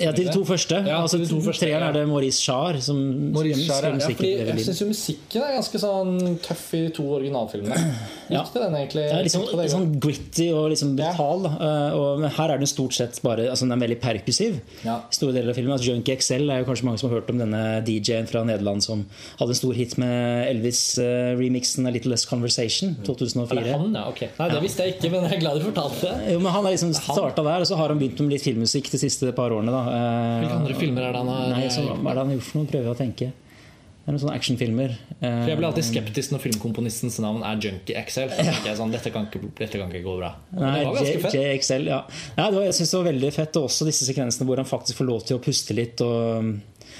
[0.00, 0.78] Ja, til de to første.
[0.88, 1.88] Ja, altså, de to første, treeren ja.
[1.90, 2.96] er det Maurice Char som
[3.34, 7.04] Maurice Char, ja, fordi jeg syns jo musikken er ganske sånn tøff i de to
[7.18, 7.76] originalfilmene.
[8.32, 8.40] Ja.
[8.40, 9.02] Likte den egentlig.
[9.10, 11.44] Det litt sånn, det sånn gritty og liksom brutal.
[11.50, 14.54] Eh, Og, her er den stort sett bare altså Den er veldig perkussiv.
[14.86, 14.94] Ja.
[15.12, 17.42] Store deler av filmen altså Junkie XL er jo kanskje mange som har hørt om
[17.42, 19.04] denne DJ-en fra Nederland som
[19.42, 23.60] hadde en stor hit med Elvis-remixen A Little Less Conversation 2004.
[23.60, 24.06] Er det han, ja?
[24.08, 24.24] Ok.
[24.40, 26.32] Nei, det visste jeg ikke, men jeg er glad du fortalte det.
[26.32, 28.88] Jo, men Han er liksom starta der, og så har han begynt med litt filmmusikk
[28.96, 29.68] de siste par årene.
[29.68, 32.32] da Eh, Hvilke andre filmer er det han har Nei, så, Hva er det han
[32.32, 32.70] har gjort for noe?
[32.72, 33.32] Prøver jeg å tenke.
[34.02, 34.94] Det er noen sånne actionfilmer.
[35.12, 38.32] Eh, For Jeg blir alltid skeptisk når filmkomponistens navn er Junkie XL.
[38.34, 40.32] Så tenker jeg sånn, dette kan, ikke, dette kan ikke gå bra.
[40.50, 41.36] Men Nei, det var ganske fett.
[41.38, 42.00] JXL, ja.
[42.34, 44.98] det var, jeg synes det var veldig fett, og også disse sekvensene hvor han faktisk
[44.98, 46.02] får lov til å puste litt.
[46.02, 46.50] Og,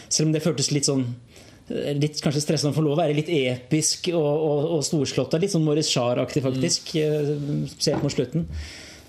[0.07, 1.07] selv om det føltes litt sånn
[1.73, 5.37] Litt kanskje stressende å få lov å være litt episk og, og, og storslått.
[5.41, 6.91] Litt sånn Maurice Charr-aktig, faktisk.
[6.99, 7.63] Mm.
[7.71, 8.45] Spesielt mot slutten.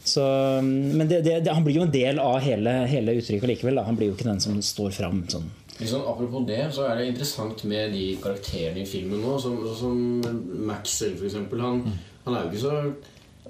[0.04, 0.24] Så,
[0.62, 3.80] men det, det, det, han blir jo en del av hele, hele uttrykket likevel.
[3.80, 3.86] Da.
[3.88, 5.48] Han blir jo ikke den som står fram sånn.
[5.80, 9.38] Liksom, apropos det, så er det interessant med de karakterene i filmen nå.
[9.42, 9.98] Som, som
[10.68, 11.64] Max selv, for eksempel.
[11.64, 11.82] Han,
[12.28, 12.78] han er jo ikke så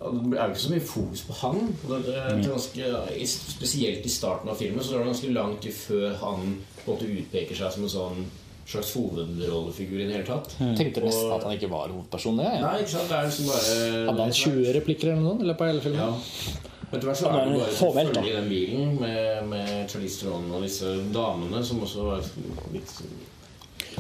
[0.04, 1.60] det er jo ikke så mye fokus på han.
[1.88, 2.88] Det er ganske,
[3.30, 7.12] spesielt i starten av filmen så er det ganske langt før han på en måte
[7.14, 8.26] utpeker seg som en sånn
[8.66, 10.54] slags hovedrollefigur i det hele tatt.
[10.78, 12.38] Tenkte nesten Og- at han ikke var hovedperson.
[12.40, 12.62] Det, ja.
[12.62, 13.10] Nei, ikke sant?
[13.10, 16.00] Det er liksom bare Hadde han 20 replikker eller noe i løpet av hele filmen?
[16.00, 16.70] Ja.
[16.94, 20.20] Etter hvert så er det bare å Formelt, følge i den bilen med, med Charlize
[20.22, 22.28] Theron og disse damene, som også var
[22.74, 22.92] litt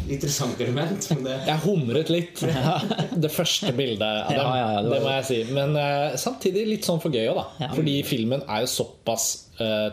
[0.09, 1.07] interessant element.
[1.09, 2.43] Men det, Jeg humret litt.
[3.23, 4.37] Det første bildet av dem.
[4.37, 5.39] Ja, ja, ja, det det, må jeg si.
[5.53, 7.45] Men uh, samtidig litt sånn for gøy òg, da.
[7.65, 7.71] Ja.
[7.73, 9.27] Fordi filmen er jo såpass
[9.61, 9.89] uh,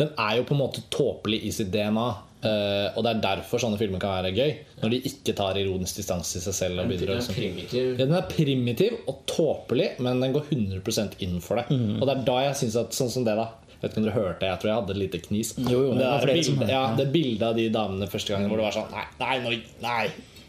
[0.00, 2.08] Den er jo på en måte tåpelig i sitt DNA.
[2.46, 4.54] Eh, og det er derfor sånne filmer kan være gøy.
[4.82, 6.80] Når de ikke tar ironisk distanse til seg selv.
[6.80, 7.90] Det begynner er liksom primitiv.
[7.90, 11.68] ja, Den er primitiv og tåpelig, men den går 100% inn for det.
[11.74, 12.00] Mhm.
[12.00, 14.06] Og det er da jeg syns at sånn som det, da jeg vet ikke om
[14.06, 15.50] dere hørte, jeg tror jeg hadde et lite knis.
[15.58, 18.70] Jo, jo, det det, bildet, ja, det bildet av de damene første gangen hvor det
[18.70, 20.06] var sånn nei, nei, nei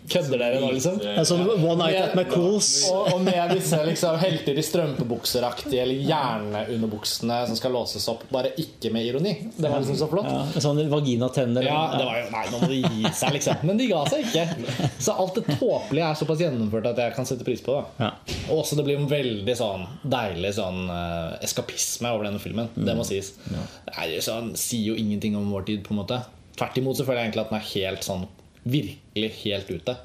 [0.09, 0.97] kødder dere nå, liksom?
[1.01, 2.69] Det er sånn One Night at McCool's.
[2.91, 8.53] Og, og med disse liksom helter i strømpebukseraktige eller hjerneunderbuksene som skal låses opp, bare
[8.61, 9.33] ikke med ironi.
[9.55, 10.29] Det var liksom så flott.
[10.31, 11.67] Ja, sånn vaginatenner.
[11.67, 13.61] Ja, det var jo Nei, nå må de gi seg, liksom.
[13.67, 14.89] Men de ga seg ikke.
[14.99, 18.05] Så alt det tåpelige er såpass gjennomført at jeg kan sette pris på det.
[18.05, 18.11] Ja.
[18.51, 22.71] Og også det blir en veldig sånn deilig sånn eh, eskapisme over denne filmen.
[22.75, 23.33] Det må sies.
[23.47, 26.21] Det er jo sånn, sier jo ingenting om vår tid, på en måte.
[26.57, 28.27] Tvert imot så føler jeg egentlig at den er helt sånn
[28.71, 29.97] virkelig helt ute.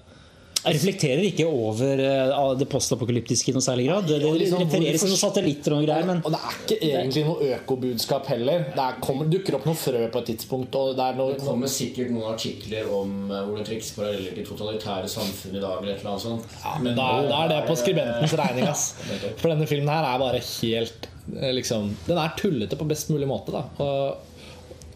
[0.62, 4.06] Jeg reflekterer ikke over eh, det postapokalyptiske i noen særlig grad.
[4.06, 7.24] Det, liksom refereres til noen satellitter og noen greier, men Og det er ikke egentlig
[7.26, 8.62] noe økobudskap heller.
[8.76, 10.78] Det er, kommer, dukker opp noe frø på et tidspunkt.
[10.78, 14.38] Og det er noe, Det kommer sikkert noen artikler om hvordan hvor det trekkes paralleller
[14.38, 15.76] til totalitære samfunn i dag.
[15.82, 16.58] eller et eller annet sånt.
[16.62, 18.88] Ja, men da, da er det på skribentens regning, ass.
[19.42, 21.08] For denne filmen her er bare helt
[21.40, 23.66] eh, liksom, Den er tullete på best mulig måte, da.
[23.82, 24.44] Og,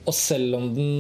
[0.07, 0.93] og selv om den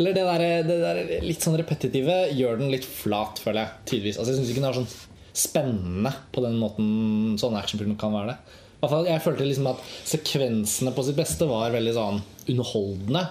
[0.00, 3.86] Eller det der, det der litt sånn repetitive gjør den litt flat, føler jeg.
[3.92, 4.18] Tidvis.
[4.18, 4.92] Altså, jeg syns ikke den er sånn
[5.32, 8.58] spennende på den måten sånne actionfilmer kan være det.
[8.82, 12.18] Fall, jeg følte liksom at sekvensene på sitt beste var veldig sånn
[12.50, 13.22] underholdende.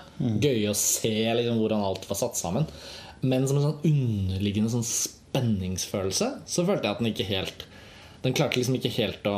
[0.41, 2.69] Gøy å se liksom, hvordan alt var satt sammen.
[3.21, 7.67] Men som en sånn underliggende sånn spenningsfølelse så følte jeg at den ikke helt
[8.23, 9.35] Den klarte liksom ikke helt å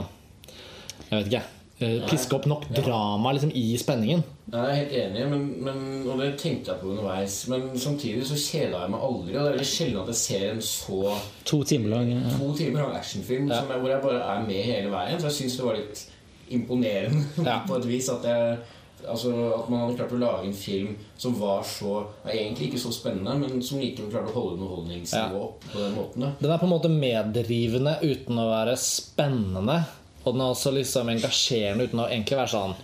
[1.10, 1.44] Jeg vet ikke.
[1.80, 4.24] Eh, Piske opp nok drama liksom, i spenningen.
[4.54, 7.48] Nei, Jeg er helt enig, men, men, og det tenkte jeg på underveis.
[7.50, 9.34] Men samtidig så kjeda jeg meg aldri.
[9.34, 12.38] Og det er veldig sjelden at jeg ser en så to timer lang ja.
[12.38, 15.20] to timer lang actionfilm som jeg, hvor jeg bare er med hele veien.
[15.20, 16.06] Så jeg syns det var litt
[16.54, 17.60] imponerende Ja.
[17.68, 18.58] på et vis at jeg
[19.04, 22.92] Altså At man hadde klart å lage en film som var så Egentlig ikke så
[22.96, 25.50] spennende, men som likevel klarte å holde underholdningsnivået Ja.
[25.50, 26.22] oppe på den måten.
[26.24, 26.30] da.
[26.40, 29.76] Den er på en måte medrivende uten å være spennende.
[30.24, 32.76] Og den er også liksom engasjerende uten å egentlig være sånn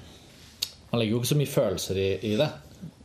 [0.90, 2.48] Man legger jo ikke så mye følelser i, i det.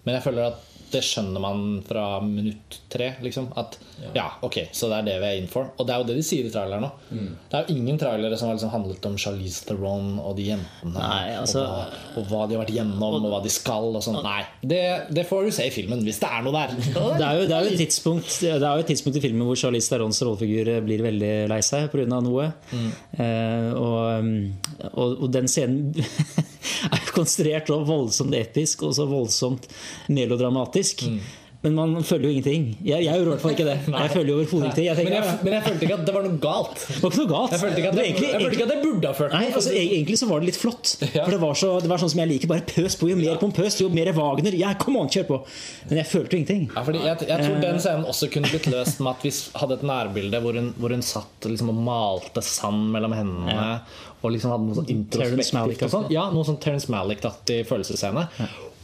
[0.04, 3.14] Men jeg føler at det skjønner man fra minutt tre.
[3.24, 3.78] Liksom, at
[4.14, 5.72] ja, ok, så det er det vi er in for.
[5.78, 6.90] Og det er jo det de sier i traileren nå.
[7.50, 10.94] Det er jo ingen trailere som har liksom handlet om Charlize Theron og de jentene.
[10.94, 13.90] Nei, altså- og, hva, og hva de har vært gjennom, og hva de skal.
[13.94, 14.20] Og sånn.
[14.26, 14.82] Nei, det,
[15.14, 16.76] det får du se i filmen, hvis det er noe der.
[17.24, 19.46] Det er, jo, det, er jo et tidspunkt, det er jo et tidspunkt i filmen
[19.46, 22.06] hvor Charlize Therons rollefigur blir veldig lei seg pga.
[22.10, 22.48] noe.
[22.74, 24.32] Eh, og, um,
[24.92, 25.94] og, og den scenen
[26.92, 29.68] er jo konstruert så voldsomt episk og så voldsomt
[30.09, 31.07] melodramatisk.
[31.64, 32.64] Men man føler jo ingenting.
[32.85, 33.74] Jeg, jeg gjør i hvert fall ikke det.
[34.04, 34.85] Jeg føler jo overhodet ingenting.
[34.85, 36.83] Jeg Men jeg, men jeg følte ikke at det var noe galt.
[36.90, 37.54] det var ikke noe galt.
[37.54, 39.72] Jeg følte ikke at Det egentlig- jeg ikke at det burde ha ført Nei, altså
[39.72, 40.92] e- Egentlig så var det litt flott.
[41.16, 41.22] Ja.
[41.24, 42.50] For det var, så, det var sånn som jeg liker.
[42.52, 43.09] Bare pøs på.
[43.09, 44.59] Jo mer pompøst, jo mer Wagner.
[44.61, 45.38] Ja, come on, kjør på!
[45.88, 46.66] Men jeg følte jo ingenting.
[46.74, 49.78] Ja, fordi jeg, jeg tror den scenen også kunne blitt løst med at vi hadde
[49.80, 53.70] et nærbilde hvor hun, hvor hun satt liksom og malte sand mellom hendene.
[54.24, 56.06] Og liksom hadde noe sånn introspektivt og sånn.
[56.14, 58.28] Ja, noe sånn Terence Malick-aktig følelsesscene.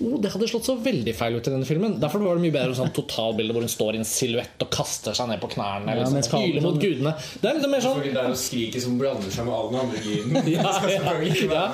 [0.00, 1.98] Oh, det hadde slått så veldig feil ut i denne filmen.
[2.00, 5.16] Derfor var det mye bedre sånn totalbilde hvor hun står i en silhuett og kaster
[5.16, 5.92] seg ned på knærne.
[5.92, 7.12] Ja, sånn mens og hyler mot gudene.
[7.42, 9.80] Det er liksom mer sånn det er noe skriket som blander seg med all den
[9.82, 10.38] andre lyden.
[10.54, 11.16] ja, ja,
[11.52, 11.66] ja.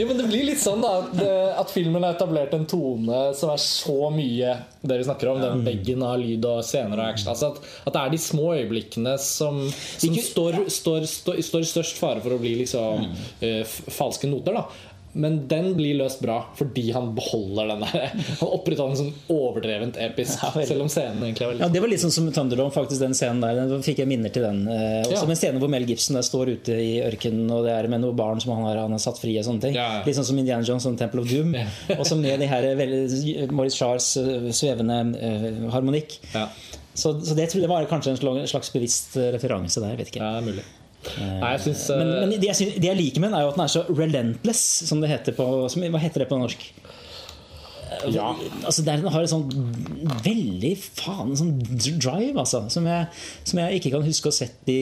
[0.00, 1.20] Jo, men det blir litt sånn da at,
[1.60, 5.62] at filmen har etablert en tone som er så mye det vi snakker om, den
[5.64, 7.30] veggen av lyd og scener og action.
[7.32, 11.70] Altså at, at det er de små øyeblikkene som, som står, står, står, står i
[11.70, 13.06] størst fare for å bli liksom
[13.94, 14.52] falske noter.
[14.60, 14.66] da
[15.16, 18.08] men den blir løst bra fordi han beholder den der
[18.40, 21.82] Han opprettholder en sånn overdrevent episk, Ja, selv om scenen egentlig er veldig Ja, Det
[21.84, 23.60] var litt sånn som Thunderdome, faktisk den scenen der.
[23.70, 24.64] Den fikk jeg minner til den.
[24.66, 25.28] Eh, også Ja.
[25.30, 28.02] med en scene hvor Mel Gibson der står ute i ørkenen, og det er med
[28.02, 29.38] noen barn som han har, han har satt fri.
[29.38, 30.02] og sånne ting Ja, ja.
[30.04, 31.54] Litt sånn som Indiana Jones og Temple of Doom.
[32.00, 36.18] og så med de her veldig, Maurice Charles eh, svevende eh, harmonikk.
[36.34, 36.48] Ja,
[36.92, 39.94] Så, så det, det var kanskje en slags- bevisst eh, referanse der.
[39.94, 40.66] jeg vet ikke ja mulig.
[41.18, 43.44] Nei, jeg synes, Men, eh, men det, jeg synes, det jeg liker med den, er
[43.46, 46.38] jo at den er så relentless, som det heter på som, Hva heter det på
[46.40, 46.64] norsk?
[48.10, 48.32] Ja.
[48.66, 49.50] Altså Den har en sånn
[50.24, 52.64] veldig faen sånn drive, altså.
[52.72, 53.06] Som jeg,
[53.46, 54.80] som jeg ikke kan huske å ha sett i,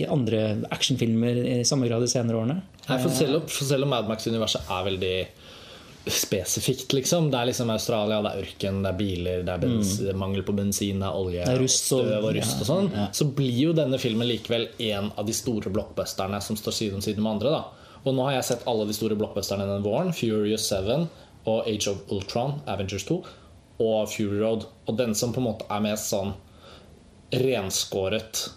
[0.00, 0.42] i andre
[0.74, 2.58] actionfilmer i samme grad de senere årene.
[2.88, 5.14] Nei, for selv, om- for selv om Mad Max-universet er veldig
[6.06, 7.30] spesifikt, liksom.
[7.32, 10.52] Det er liksom Australia, det er ørken, det er biler, det er bens, mangel på
[10.56, 11.48] bensin, det er olje, Mm.
[11.48, 12.90] Det er rust og støv og rust og sånn.
[12.92, 13.06] ja.
[13.12, 17.00] Så blir jo denne filmen likevel en av de store blockbusterne som står side om
[17.00, 17.50] side med andre.
[17.50, 17.64] da
[18.04, 20.12] Og nå har jeg sett alle de store blockbusterne denne våren.
[20.12, 21.08] Furious 7
[21.46, 23.24] og Age of Ultron, Avengers 2
[23.80, 24.66] og Fury Road.
[24.86, 26.34] Og den som på en måte er mest sånn
[27.32, 28.50] renskåret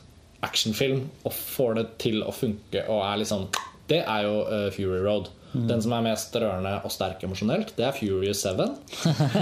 [0.45, 3.47] actionfilm og får det til å funke og er liksom
[3.87, 5.29] Det er jo uh, Fury Road.
[5.53, 8.65] Den som er mest rørende og sterk emosjonelt, det er Furious 7.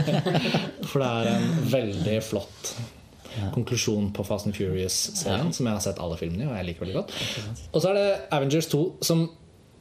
[0.90, 2.76] For det er en veldig flott
[3.56, 6.86] konklusjon på Fast and Furious-serien, som jeg har sett alle filmene i, og jeg liker
[6.86, 7.16] veldig godt.
[7.72, 9.26] Og så er det Avengers 2, som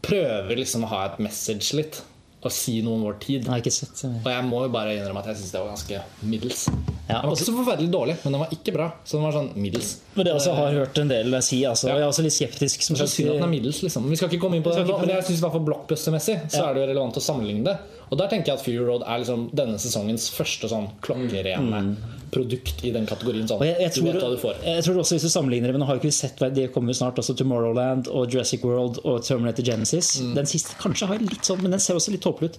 [0.05, 2.01] prøver liksom å ha et message litt,
[2.45, 3.47] og si noe om vår tid.
[3.49, 4.21] Jeg sett så mye.
[4.25, 6.65] Og jeg må jo bare innrømme at jeg syns det var ganske middels.
[7.09, 8.89] Ja, den var ikke så forferdelig dårlig, men den var ikke bra.
[9.05, 9.91] Så den var sånn middels.
[10.15, 11.63] Men det også har jeg hørt en del si.
[11.69, 11.95] Altså, Ja.
[11.97, 12.83] Jeg er også litt skeptisk.
[12.83, 14.09] Som jeg sagt, synd at den er middels, liksom.
[14.11, 16.61] Vi skal ikke komme inn på det men jeg synes i hvert fall blockbuster-messig så
[16.61, 16.69] Ja.
[16.71, 17.79] er det jo relevant å sammenligne det.
[18.11, 21.97] Og der tenker jeg at Fury Road er liksom denne sesongens første sånn klokkerene
[22.35, 23.47] produkt i den kategorien.
[23.49, 23.63] Sånn.
[23.65, 24.59] Jeg, jeg, du vet hva tror, du får.
[24.67, 26.97] jeg tror også hvis du sammenligner det, men nå har ikke vi sett Det kommer
[26.99, 30.11] snart Altså Tomorrowland og Jurassic World og Terminator Genesis.
[30.21, 30.35] Mm.
[30.41, 32.59] Den siste kanskje har litt sånn, men den ser også litt tåpelig ut.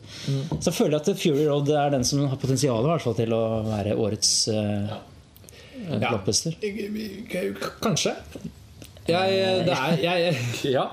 [0.57, 3.95] Så jeg føler at Fury Road er den som har potensial fall til å være
[3.99, 4.91] årets eh,
[5.85, 6.09] eh, Ja.
[6.09, 6.55] blockbuster.
[6.63, 7.47] Ja.
[7.83, 8.15] Kanskje.
[9.05, 10.37] Jeg, det er jeg,
[10.77, 10.87] Ja.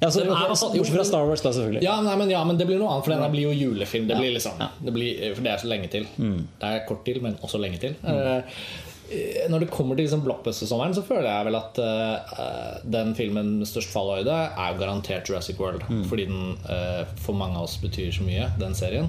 [0.00, 1.82] Ja, så, altså, Bortsett fra Star Wars, da, selvfølgelig.
[1.86, 4.08] Ja, nei, men, ja, men det blir noe annet, for denne blir jo julefilm.
[4.10, 6.08] Det blir liksom, det blir, for det er så lenge til.
[6.18, 7.96] Det er kort til, men også lenge til.
[8.04, 13.52] Eh, Når det kommer til liksom blockbuster-sommeren, så føler jeg vel at uh, den filmen
[13.60, 15.86] med størst fallhøyde er jo garantert Jurassic World.
[16.10, 19.08] Fordi den uh, for mange av oss betyr så mye, den serien.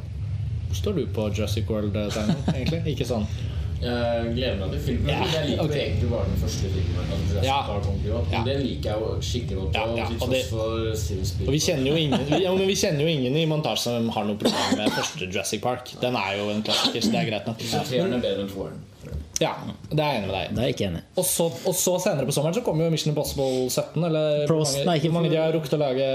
[0.67, 2.83] Hvor står du på Jurassic World, eh, Egentlig?
[2.93, 3.25] Ikke sånn?
[3.81, 5.09] Jeg gleder meg til filmen.
[5.11, 5.81] Ja, jeg liker okay.
[5.83, 7.11] egentlig bare den første filmen.
[7.13, 7.57] Altså Ja.
[8.31, 8.41] Ja.
[8.47, 9.75] Den liker jeg jo skikkelig godt.
[9.75, 11.47] Ja, og ja, og det-.
[11.47, 14.09] Og vi kjenner jo ingen, vi, ja, men vi kjenner jo ingen i montasjen som
[14.15, 15.93] har noe problem med første Jurassic Park.
[16.01, 17.61] Den er jo en klassiker, så det er greit nok.
[17.61, 18.83] Så treeren er bedre enn toeren.
[19.39, 19.51] Ja,
[19.91, 20.55] det er jeg enig med deg.
[20.55, 21.05] Det er jeg ikke enig i.
[21.21, 24.03] Og så, og så senere på sommeren så kommer jo Mission Impossible 17.
[24.07, 26.07] Eller Prost- mange, nei, ikke- hvor mange de har rukket å lage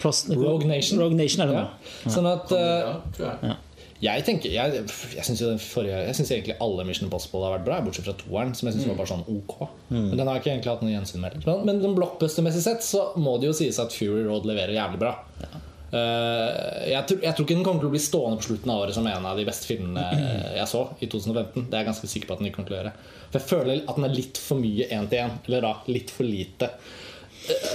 [0.00, 0.98] Prost- Rogue Nation.
[1.02, 1.66] Rogue Nation er det Ja.
[2.06, 2.14] nå.
[2.16, 3.52] Sånn at uh,
[4.02, 4.24] jeg.
[4.26, 4.84] Tenker Jeg,
[5.16, 8.90] jeg syns egentlig alle Mission Impossible har vært bra, bortsett fra toeren, som jeg synes
[8.90, 9.58] var bare sånn ok.
[9.92, 11.36] Men den har jeg ikke egentlig hatt noe gjensyn med.
[11.46, 15.02] Men, men den blockbuster-messig sett så må det jo sies at Fury Road leverer jævlig
[15.02, 15.14] bra.
[15.92, 18.78] Uh, jeg, tror, jeg tror ikke den kommer til å bli stående på slutten av
[18.86, 20.06] året som en av de beste filmene
[20.56, 21.66] jeg så i 2015.
[21.68, 22.94] Det er jeg ganske sikker på at den ikke kommer til å gjøre.
[23.28, 25.36] For jeg føler at den er litt for mye én til én.
[25.46, 26.72] Eller da litt for lite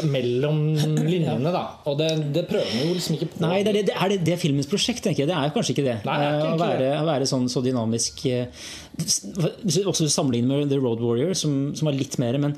[0.08, 1.63] mellom linjene, da.
[1.89, 3.41] Og det, det prøver vi jo liksom ikke på.
[3.43, 5.30] Nei, det er, det, det er filmens prosjekt, tenker jeg.
[5.32, 5.97] Det er kanskje ikke det.
[6.08, 8.67] Nei, det er ikke Eh, å, være, å være sånn så dynamisk eh,
[8.98, 12.56] også sammenlignet med The Road Warrior, som, som var litt mer Men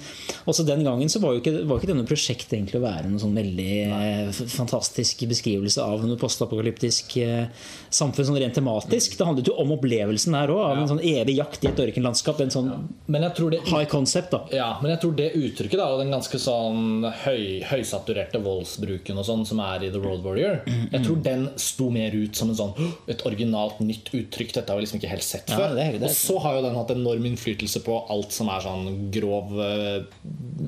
[0.50, 3.22] også den gangen så var jo ikke, var ikke denne prosjektet egentlig å være noen
[3.22, 7.48] sånn veldig eh, fantastisk beskrivelse av noe postapokalyptisk eh,
[7.94, 9.18] samfunn sånn rent tematisk.
[9.20, 12.42] Det handlet jo om opplevelsen her òg, av en sånn evig jakt i et ørkenlandskap.
[12.46, 12.70] En sånn
[13.12, 14.44] Men jeg tror det high concept, da.
[14.56, 19.28] Ja, men jeg tror det uttrykket da, og den ganske sånn høy, høysaturerte voldsbruken og
[19.28, 20.62] sånn som er i The Road Warrior,
[20.94, 22.74] jeg tror den sto mer ut som en sånn
[23.10, 24.54] et originalt nytt uttrykk.
[24.60, 25.70] Dette har vi liksom ikke helt sett før.
[25.70, 28.52] Ja, det er- det er- så har jo den hatt enorm innflytelse på alt som
[28.54, 29.56] er sånn grov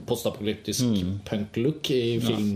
[0.10, 1.13] postapokalyptisk mm.
[1.28, 2.56] punk-look i film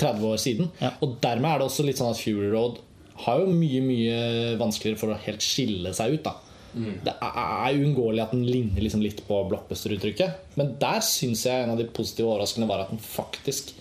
[0.00, 0.72] 30 år siden.
[0.80, 0.94] Ja.
[1.04, 2.80] Og dermed er det også litt sånn at Fury Road
[3.26, 4.18] har jo mye, mye
[4.60, 6.26] vanskeligere for å helt skille seg ut.
[6.26, 6.36] da
[6.76, 10.56] det er uunngåelig at den ligner liksom litt på blockbuster-uttrykket.
[10.60, 13.72] Men der syns jeg en av de positive overraskende var at den faktisk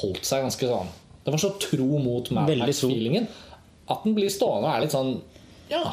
[0.00, 0.88] holdt seg ganske sånn
[1.24, 2.48] Den var så tro mot Mad.
[2.48, 3.28] Max-feelingen
[3.92, 5.12] at den blir stående og er litt sånn
[5.70, 5.84] Ja,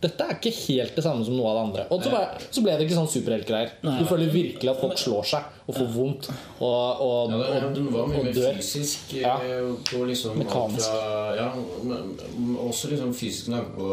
[0.00, 1.82] dette er ikke helt det samme som noe av det andre.
[1.92, 2.20] Og så ble,
[2.56, 3.72] så ble det ikke sånn superheltgreier.
[3.84, 7.74] Du føler virkelig at folk slår seg og får vondt og, og, Ja, den, og,
[7.76, 9.12] den var mye og mer fysisk.
[9.20, 9.34] Ja.
[9.44, 10.88] eh, På liksom Mekanisk.
[10.88, 11.50] Fra, ja,
[12.64, 13.90] også liksom fysisk med på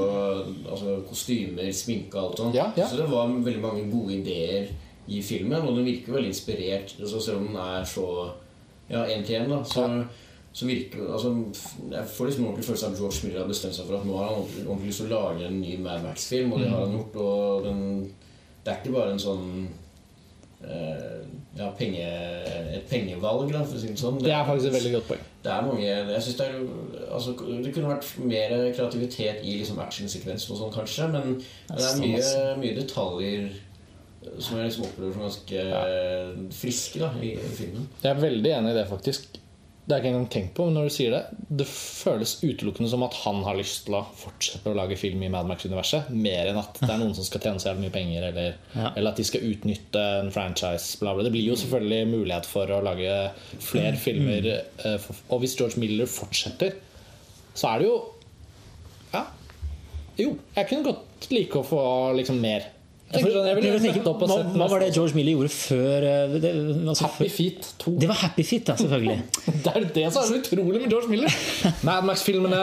[0.71, 2.55] altså, kostymer, sminke og alt sånt.
[2.55, 2.87] Ja, ja.
[2.87, 4.71] Så det var veldig mange gode ideer
[5.07, 6.95] i filmen, og den virker veldig inspirert.
[7.01, 8.07] Altså, selv om den er så
[8.89, 9.89] ja, én til én, da, så,
[10.57, 11.29] så virker altså,
[11.91, 14.15] Jeg får liksom ordentlig følelse av at George Miller har bestemt seg for at nå
[14.17, 16.95] har han ordentlig, lyst til å lage en ny Mad Max-film, og det har han
[16.97, 17.19] gjort.
[17.21, 17.83] Og den,
[18.63, 19.45] det er ikke bare en sånn
[20.65, 21.21] eh,
[21.59, 22.09] ja, penge,
[22.73, 24.17] et pengevalg, da, for å si det sånn.
[24.25, 25.23] Det er faktisk et veldig godt poeng.
[25.45, 26.67] Det er mange jeg synes det, er,
[27.05, 31.11] altså, det kunne vært mer kreativitet i liksom actionsekvensen og sånn, kanskje.
[31.13, 33.51] Men det er mye, mye detaljer
[34.41, 35.67] som jeg liksom opplever som ganske
[36.65, 37.91] friske da, i, i filmen.
[38.01, 39.37] Jeg er veldig enig i det, faktisk.
[39.87, 41.19] Det har jeg ikke engang tenkt på, men når du sier det
[41.61, 45.29] Det føles utelukkende som at han har lyst til å fortsette å lage film i
[45.31, 46.09] Mad Max-universet.
[46.11, 48.91] Mer enn at det er noen som skal tjene så jævlig mye penger, eller, Ja.
[48.97, 50.99] eller at de skal utnytte en franchise.
[50.99, 51.23] Bla bla.
[51.23, 53.31] Det blir jo selvfølgelig mulighet for å lage
[53.63, 54.49] flere filmer.
[54.83, 56.75] eh, Og hvis George Miller fortsetter,
[57.55, 57.97] så er det jo
[59.13, 59.23] Ja.
[60.17, 61.81] Jo, jeg kunne godt like å få
[62.17, 62.73] liksom mer.
[63.07, 66.49] Jeg ville opp og sett hva var det George Miller gjorde før eh, det,
[66.91, 67.93] altså, Happy Feet 2.
[68.01, 69.21] det var Happy Feet, da, selvfølgelig.
[69.63, 71.37] Det er det som er så utrolig med George Miller.
[71.87, 72.61] Mad Max-filmene,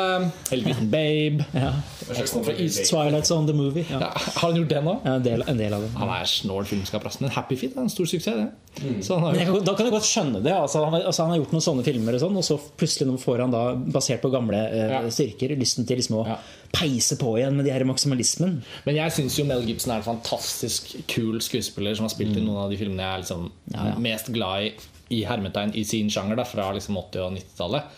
[0.53, 1.73] Elvin Babe Ja.
[2.13, 2.83] Eksen fra East.
[2.91, 3.85] Twilight Zone, The Movie.
[3.91, 4.01] Ja.
[4.01, 4.95] ja, Har han gjort det nå?
[5.05, 5.91] Ja, en, del, en del av det.
[5.97, 7.15] Han er snål filmskaper.
[7.25, 8.37] Men Happy Feet er en stor suksess.
[8.37, 10.53] det Så han har jeg da kan jeg godt skjønne det.
[10.53, 13.19] Altså, han, har- altså, han har gjort noen sånne filmer, og sånn Og så plutselig
[13.25, 13.65] får han da,
[13.97, 16.27] basert på gamle eh, styrker, lysten til liksom å
[16.75, 18.59] peise på igjen med de her maksimalismen.
[18.85, 22.43] Men jeg syns jo Mel Gibson er en fantastisk kul skuespiller som har spilt i
[22.45, 24.75] noen av de filmene jeg er liksom mest glad i
[25.13, 27.91] i hermetegn i sin sjanger, da, fra liksom 80- og 90-tallet.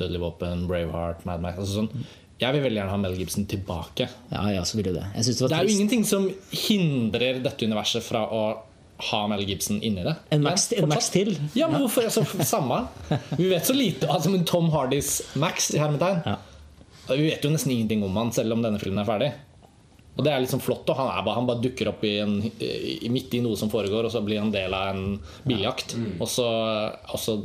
[0.00, 2.06] Dødelig våpen, Braveheart, Mad Max altså sånn.
[2.42, 4.08] Jeg vil veldig gjerne ha Mel Gibson tilbake.
[4.32, 5.04] Ja, ja, så vil du det.
[5.14, 8.40] Det Det var er jo ingenting som hindrer dette universet fra å
[9.10, 10.16] ha Mel Gibson inni det.
[10.30, 11.34] En Men Max, en Max til.
[11.54, 12.06] Ja, men hvorfor?
[12.06, 12.84] Altså, samme.
[13.38, 16.22] Vi vet så lite altså, men Tom Hardys Max i hermetegn.
[16.26, 16.36] Ja.
[17.10, 19.32] Vi vet jo nesten ingenting om han selv om denne filmen er ferdig.
[20.14, 20.88] Og det er liksom flott.
[20.90, 23.70] Og han, er bare, han bare dukker opp i en, i, midt i noe som
[23.70, 25.16] foregår, og så blir han del av en
[25.46, 25.96] biljakt.
[26.22, 26.46] Og så,
[27.10, 27.40] og så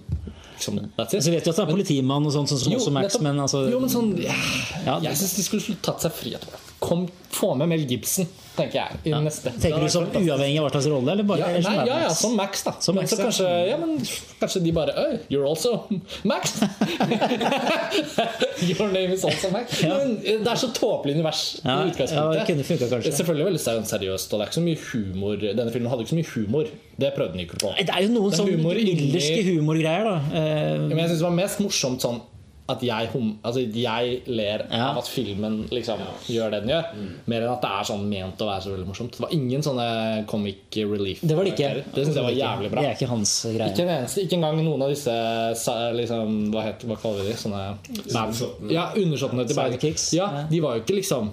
[0.60, 1.24] liksom, That's it.
[1.26, 3.26] Så vet du at det er politimann og sånn, sånn jo, også Max, nettopp.
[3.28, 6.60] men altså jo, men sånn ja, Jeg syns de skulle tatt seg frihet det.
[6.80, 9.20] Kom, få med Mel Gibson, tenker jeg, i ja.
[9.24, 9.52] neste.
[9.60, 12.38] Tenker du som uavhengig av hva slags rolle, eller bare ja, nei, ja, ja, som
[12.40, 12.74] Max, da.
[12.84, 13.98] Som Max, så kanskje, ja, men
[14.40, 15.84] kanskje de bare Øy, you're also
[16.24, 16.56] Max!
[18.70, 19.84] Your name is also Max.
[19.84, 22.40] Men det er så tåpelig univers Ja, i ja, utgangspunktet.
[22.40, 23.14] det kunne funka kanskje.
[23.20, 25.38] Selvfølgelig veldig seriøst, og det er ikke så mye humor.
[25.44, 26.74] Denne filmen hadde ikke så mye humor.
[27.00, 27.76] Det prøvde den ikke på.
[27.78, 28.76] Det er jo noen Det sånn humor
[29.50, 30.18] humorgreier, da.
[30.32, 32.20] Eh, Men jeg synes det var mest morsomt sånn
[32.70, 34.92] at jeg, hum, altså jeg ler Ja.
[34.92, 36.00] av at filmen liksom
[36.30, 36.86] gjør det den gjør,
[37.28, 39.12] mer enn at det er sånn ment å være så veldig morsomt.
[39.18, 39.88] Det var ingen sånne
[40.28, 41.22] comic relief.
[41.22, 41.84] Det var det ikke.
[41.96, 42.82] Det syns jeg var jævlig bra.
[42.82, 43.72] Det er ikke hans greie.
[43.74, 45.16] Ikke eneste, ikke engang noen av disse
[45.98, 47.38] liksom, hva, heter, hva kaller vi de?
[47.40, 48.72] Sånne Undersåttene.
[48.74, 49.80] ja, undersåttene til Bergen.
[49.80, 50.14] Sidekicks.
[50.14, 50.48] Ja, Ja.
[50.50, 51.32] de var jo ikke liksom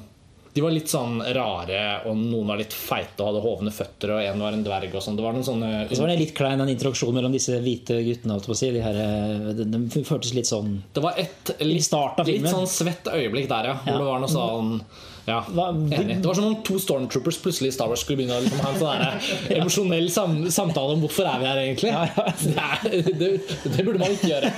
[0.57, 4.23] De var litt sånn rare, og noen var litt feite og hadde hovne føtter, og
[4.25, 5.19] en var en dverg og sånn.
[5.19, 8.33] Det var noen sånne så var det litt klein den interaksjonen mellom disse hvite guttene.
[8.39, 8.71] holdt på å si.
[8.73, 13.13] De, her, eh, de, de føltes litt sånn Det var et litt, litt sånn svett
[13.13, 13.77] øyeblikk der, ja.
[13.85, 13.99] Hvor Ja.
[14.01, 14.81] det var noe sånn
[15.27, 16.17] ja, enig.
[16.23, 18.71] Det var som om to stormtroopers plutselig i Star Wars skulle begynne å liksom ha
[18.73, 19.57] en sånn ja.
[19.61, 21.93] emosjonell sam samtale om hvorfor er vi her egentlig.
[22.47, 23.29] Det, er, det,
[23.65, 24.51] det burde man ikke gjøre.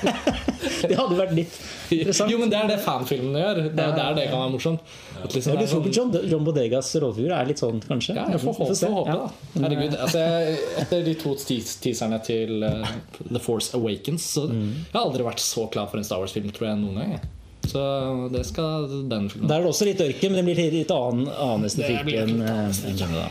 [0.88, 1.54] Det hadde vært litt
[1.94, 2.30] interessant.
[2.30, 3.60] Jo, men det er det fanfilmene gjør.
[3.72, 4.92] Det er der det kan være morsomt.
[5.18, 8.14] At liksom Ja, du tror på John, John Bodegas rådfigur er litt sånn, kanskje?
[8.18, 8.86] ja, jeg får håpe, se.
[8.86, 9.16] får håpe Ja.
[9.24, 9.64] da.
[9.64, 9.96] Herregud.
[10.04, 11.34] Altså, jeg, etter de to
[11.82, 12.92] teaserne til uh,
[13.32, 14.68] The Force Awakens Så Mm.
[14.84, 17.10] jeg har aldri vært så klar for en Star Wars-film tror jeg noen gang.
[17.16, 17.26] jeg.
[17.68, 17.82] Så
[18.32, 21.28] det skal den filmen Der er det også litt ørken, men det blir litt annen,
[21.28, 23.26] annen estetikk enn en, eh, enn da.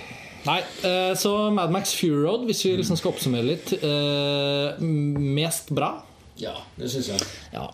[0.47, 5.73] Nei, eh, så Mad Max Fury Road, hvis vi liksom skal oppsummere litt eh, Mest
[5.75, 5.97] bra.
[6.39, 7.27] Ja, det syns jeg.
[7.55, 7.65] Ja.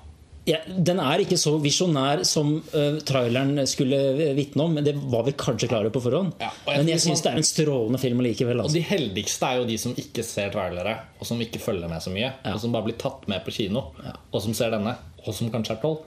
[0.43, 3.95] Ja, den er ikke så visjonær som uh, traileren skulle
[4.35, 6.33] vitne om, men det var vi kanskje klare på forhånd.
[6.43, 8.59] Ja, jeg men jeg syns det er en strålende film likevel.
[8.59, 8.75] Og Altså.
[8.75, 12.11] de heldigste er jo de som ikke ser trailere, og som ikke følger med så
[12.11, 12.33] mye.
[12.51, 15.77] Og som bare blir tatt med på kino, og som ser denne, og som kanskje
[15.77, 16.03] er tolv.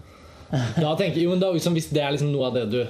[0.84, 2.80] Da tenker jeg, jo, men da, liksom, Hvis det er liksom noe av det du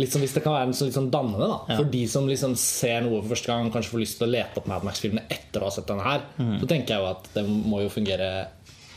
[0.00, 3.02] Liksom Hvis det kan være en litt sånn dannende da for de som liksom ser
[3.04, 5.68] noe for første gang kanskje får lyst til å lete opp Mad Max-filmene etter å
[5.68, 6.24] ha sett denne her,
[6.62, 8.28] så tenker jeg jo at det må jo fungere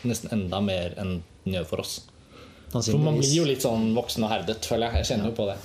[0.07, 1.97] nesten enda mer enn den gjør for oss.
[2.71, 5.03] For man blir jo litt sånn voksen og herdet, føler jeg.
[5.03, 5.57] Jeg kjenner jo på det.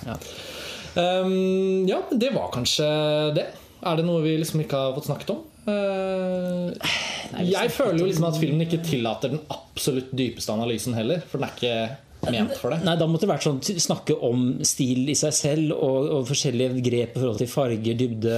[0.99, 2.87] Um, ja, det var kanskje
[3.35, 3.47] det.
[3.81, 5.41] Er det noe vi liksom ikke har fått snakket om?
[5.67, 6.71] Uh,
[7.45, 11.21] jeg føler jo liksom at filmen ikke tillater den absolutt dypeste analysen heller.
[11.29, 12.83] For den er ikke ment for det.
[12.85, 16.83] Nei, Da måtte det vært sånn snakke om stil i seg selv og, og forskjellige
[16.85, 18.35] grep i forhold til farger, dybde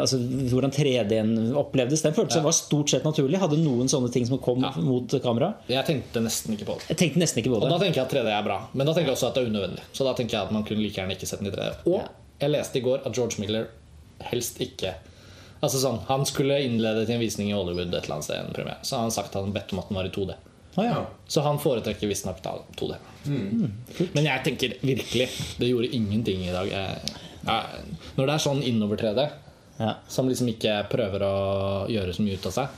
[0.00, 0.18] altså
[0.50, 2.02] Hvordan 3D-en opplevdes.
[2.06, 3.38] Den føltes var stort sett naturlig.
[3.42, 4.72] Hadde noen sånne ting som kom Ja.
[4.82, 5.52] mot kamera.
[5.70, 6.88] Jeg tenkte nesten ikke på det.
[6.94, 8.58] Jeg tenkte nesten ikke på Og da tenker jeg at 3D er bra.
[8.74, 9.84] Men da tenker jeg også at det er unødvendig.
[9.92, 11.74] Så da tenker jeg at man kunne like gjerne ikke sett den i 3D.
[11.86, 12.08] Og Ja.
[12.46, 13.68] jeg leste i går at George Miller
[14.32, 14.94] helst ikke
[15.66, 18.54] Altså sånn, Han skulle innlede til en visning i Hollywood et eller annet sted, en
[18.54, 18.78] premiere.
[18.86, 20.36] så han sagt at han bedt om at den var i 2D.
[20.76, 20.98] Ah, ja.
[21.26, 22.98] Så han foretrekker visstnok da 2D.
[24.12, 26.68] Men jeg tenker virkelig Det gjorde ingenting i dag.
[26.68, 29.26] Jeg, jeg, når det er sånn innover 3D,
[29.78, 29.90] Ja.
[30.08, 31.32] som liksom ikke prøver å
[31.92, 32.68] gjøre så mye ut av seg,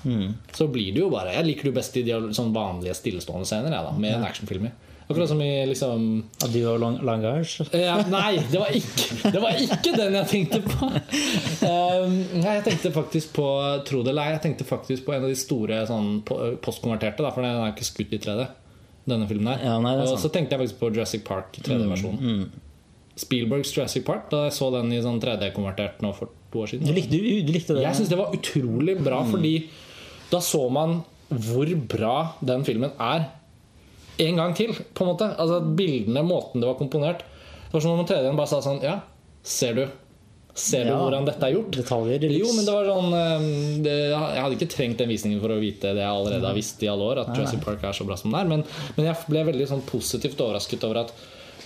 [0.57, 3.47] så blir det jo bare Jeg liker det jo best i de sånn vanlige stillestående
[3.47, 4.73] scener, jeg, da, med en actionfilm i.
[5.09, 6.03] Akkurat som i liksom
[6.45, 7.65] Adieu langage.
[7.73, 10.89] ja, Nei, det var, ikke, det var ikke den jeg tenkte på.
[11.65, 13.47] Um, nei, jeg tenkte faktisk på
[13.89, 16.11] Tro det eller ei, jeg tenkte faktisk på en av de store sånn,
[16.61, 17.25] postkonverterte.
[17.25, 18.45] Da, for den er ikke skutt i 3D.
[19.09, 22.51] Denne filmen her Ja, nei, Og så tenkte jeg faktisk på Jurassic Park 3D-versjonen.
[23.19, 24.29] Spielbergs Jurassic Park.
[24.31, 26.93] Da jeg så den i sånn 3D-konvertert nå for to år Du siden.
[26.97, 27.87] likte, du, du likte det?
[27.89, 29.55] Jeg syns det var utrolig bra, fordi
[30.29, 33.27] da så man hvor bra den filmen er
[34.19, 34.75] en gang til.
[34.95, 38.51] på en måte Altså Bildene, måten det var komponert Det var som om 3D-en bare
[38.51, 39.01] sa sånn Ja,
[39.43, 39.87] ser du?
[40.59, 40.99] Ser du Ja.
[40.99, 41.71] hvordan dette er gjort?
[41.77, 43.45] Detaljer, det Jo, men det var sånn eh,
[43.85, 46.83] det, Jeg hadde ikke trengt den visningen for å vite det jeg allerede har visst
[46.83, 47.21] i alle år.
[47.23, 48.65] At Jurassic Park er så bra som den er Men,
[48.97, 51.13] men jeg ble veldig sånn positivt overrasket over at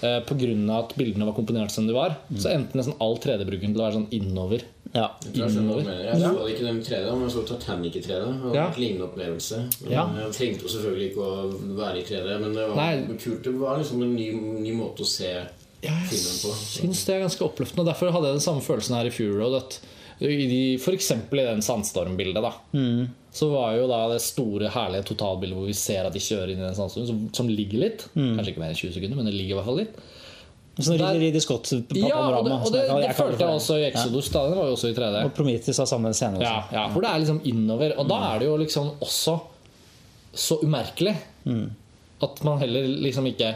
[0.03, 3.17] eh, på grunn av at bildene var komponert som de var, så endte nesten all
[3.23, 4.65] 3D-bruken til å være sånn innover.
[4.93, 5.07] Ja.
[5.25, 6.05] Jeg tror jeg skjønner hva du mener.
[6.05, 8.27] Jeg så ikke den 3D, men jeg så Titanic i 3D.
[8.45, 8.67] Og Ja.
[8.77, 9.61] lignende opplevelse.
[9.89, 10.05] Ja.
[10.19, 13.17] Jeg trengte jo selvfølgelig ikke å være i 3D, men det var Nei.
[13.17, 13.43] kult.
[13.43, 14.29] Det var liksom en ny,
[14.67, 15.33] ny måte å se
[15.83, 16.53] filmen på.
[16.53, 17.87] Jeg syns det er ganske oppløftende.
[17.89, 19.55] Derfor hadde jeg den samme følelsen her i Fury Road.
[19.63, 19.81] At
[20.95, 22.53] eksempel i den sandstormbildet, da.
[23.33, 26.61] Så var jo da det store, herlige totalbildet hvor vi ser at de kjører inn
[26.61, 28.09] i den sandstormen, som, som ligger litt.
[28.15, 29.97] Kanskje ikke mer enn 20 sekunder, men det ligger i hvert fall litt.
[30.79, 31.33] Sånn Der- Ridley
[32.09, 34.29] Ja, og det, og det, det følte jeg også i Exodus.
[34.33, 35.25] Da, den var jo også i 3D.
[35.27, 36.39] Og Prometheus har samme scene.
[36.41, 36.45] Også.
[36.49, 37.93] Ja, ja, for det er liksom innover.
[38.01, 39.35] Og da er det jo liksom også
[40.33, 41.13] så umerkelig
[42.23, 43.51] at man heller liksom ikke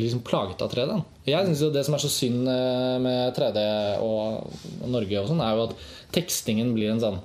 [0.00, 1.02] blir liksom plaget av 3D-en.
[1.28, 3.64] Jeg synes jo Det som er så synd eh, med 3D
[4.02, 5.76] og Norge, og sånn er jo at
[6.16, 7.20] tekstingen blir en sånn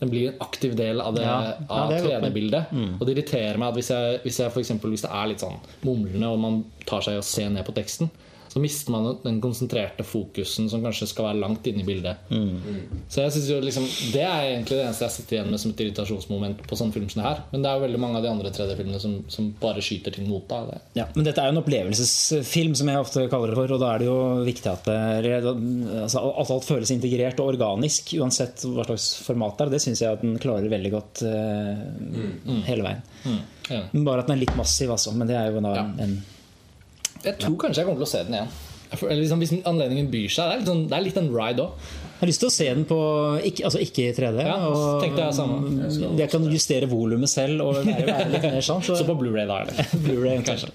[0.00, 1.34] den blir en aktiv del av, det, Ja,
[1.68, 2.22] ja, det er godt Mm.
[2.22, 2.70] 3D-bildet.
[2.96, 5.42] Og det irriterer meg at hvis, jeg, hvis, jeg for eksempel, hvis det er litt
[5.44, 8.08] sånn mumlende, og man tar seg og ser ned på teksten,
[8.50, 12.18] Så mister man den konsentrerte fokusen som kanskje skal være langt inne i bildet.
[13.06, 15.70] Så jeg synes jo liksom Det er egentlig det eneste jeg sitter igjen med som
[15.70, 17.42] et irritasjonsmoment på sånne filmer som det her.
[17.52, 20.26] Men det er jo veldig mange av de andre 3D-filmene som, som bare skyter ting
[20.26, 20.72] mot deg.
[20.72, 20.80] Det.
[20.98, 23.76] Ja, men dette er jo en opplevelsesfilm, som jeg ofte kaller det for.
[23.76, 24.18] Og da er det jo
[24.50, 24.90] viktig at,
[25.22, 25.36] det,
[26.02, 29.72] altså, at alt føles integrert og organisk, uansett hva slags format det er.
[29.76, 33.06] Det syns jeg at den klarer veldig godt uh, hele veien.
[33.24, 33.40] Mm.
[33.70, 33.80] Ja.
[34.10, 35.14] Bare at den er litt massiv, altså.
[35.14, 35.86] Men det er jo da Ja.
[36.02, 36.18] en
[37.24, 38.52] Jeg tror kanskje jeg kommer til å se den igjen.
[38.90, 40.48] Jeg eller Liksom, hvis anledningen byr seg.
[40.48, 41.90] Det er litt, sånn, det er litt en ride òg.
[42.10, 42.96] Jeg har lyst til å se den på
[43.48, 44.42] ikke, altså ikke i 3D.
[44.44, 46.18] Ja, og jeg samme.
[46.18, 48.82] jeg kan justere volumet selv og være, være litt mer sånn.
[48.84, 49.86] Så, Så på Blu-ray da er det.
[50.04, 50.72] Blu-ray kanskje.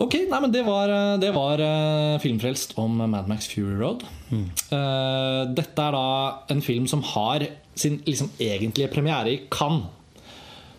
[0.00, 4.04] Ok, nei, men det var, det var eh, Filmfrelst om Mad Max Fury Road.
[4.32, 6.06] Eh, dette er da
[6.52, 7.44] en film som har
[7.78, 9.86] sin liksom, egentlige premiere i Cannes.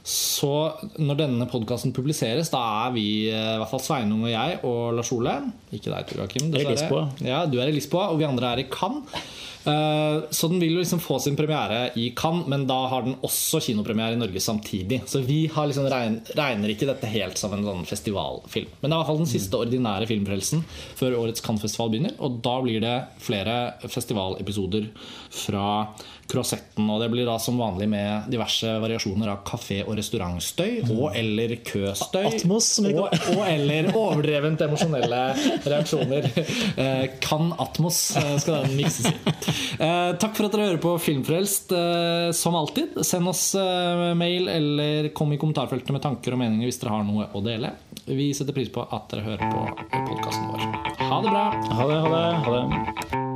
[0.03, 0.51] Så
[0.97, 4.95] når denne podkasten publiseres, da er vi, eh, i hvert fall Sveinung og jeg og
[4.95, 5.35] Lars Ole
[5.73, 6.51] Ikke deg, Tor Joakim.
[7.21, 9.03] Ja, du er i Lisboa, og vi andre er i Cannes.
[9.67, 13.15] Eh, Så den vil jo liksom få sin premiere i Cannes, men da har den
[13.21, 15.01] også kinopremiere i Norge samtidig.
[15.05, 18.67] Så vi har liksom regn, regner ikke dette helt som en sånn festivalfilm.
[18.81, 20.63] Men det er i hvert fall den siste ordinære filmfrelsen
[20.95, 22.15] før årets Cannes-festival begynner.
[22.19, 24.87] Og da blir det flere festivalepisoder
[25.29, 25.89] fra
[26.29, 26.85] Croisetten.
[26.93, 31.55] Og det blir da som vanlig med diverse variasjoner av kafé- og restaurantstøy og eller
[31.65, 32.21] køstøy.
[32.29, 33.01] Atmos, og,
[33.33, 35.23] og eller overdrevent emosjonelle
[35.65, 36.29] reaksjoner.
[36.79, 39.13] Eh, Kan Atmos eh, skal den mikses i.
[39.79, 41.73] Eh, takk for at dere hører på Filmfrelst.
[41.75, 46.69] Eh, som alltid, send oss eh, mail eller kom i kommentarfeltet med tanker og meninger
[46.69, 47.73] hvis dere har noe å dele.
[48.05, 49.65] Vi setter pris på at dere hører på
[50.13, 50.69] podkasten vår.
[51.09, 51.47] Ha det bra!
[51.79, 51.99] Ha det.
[52.05, 52.29] Ha det.
[52.45, 53.28] Ha det.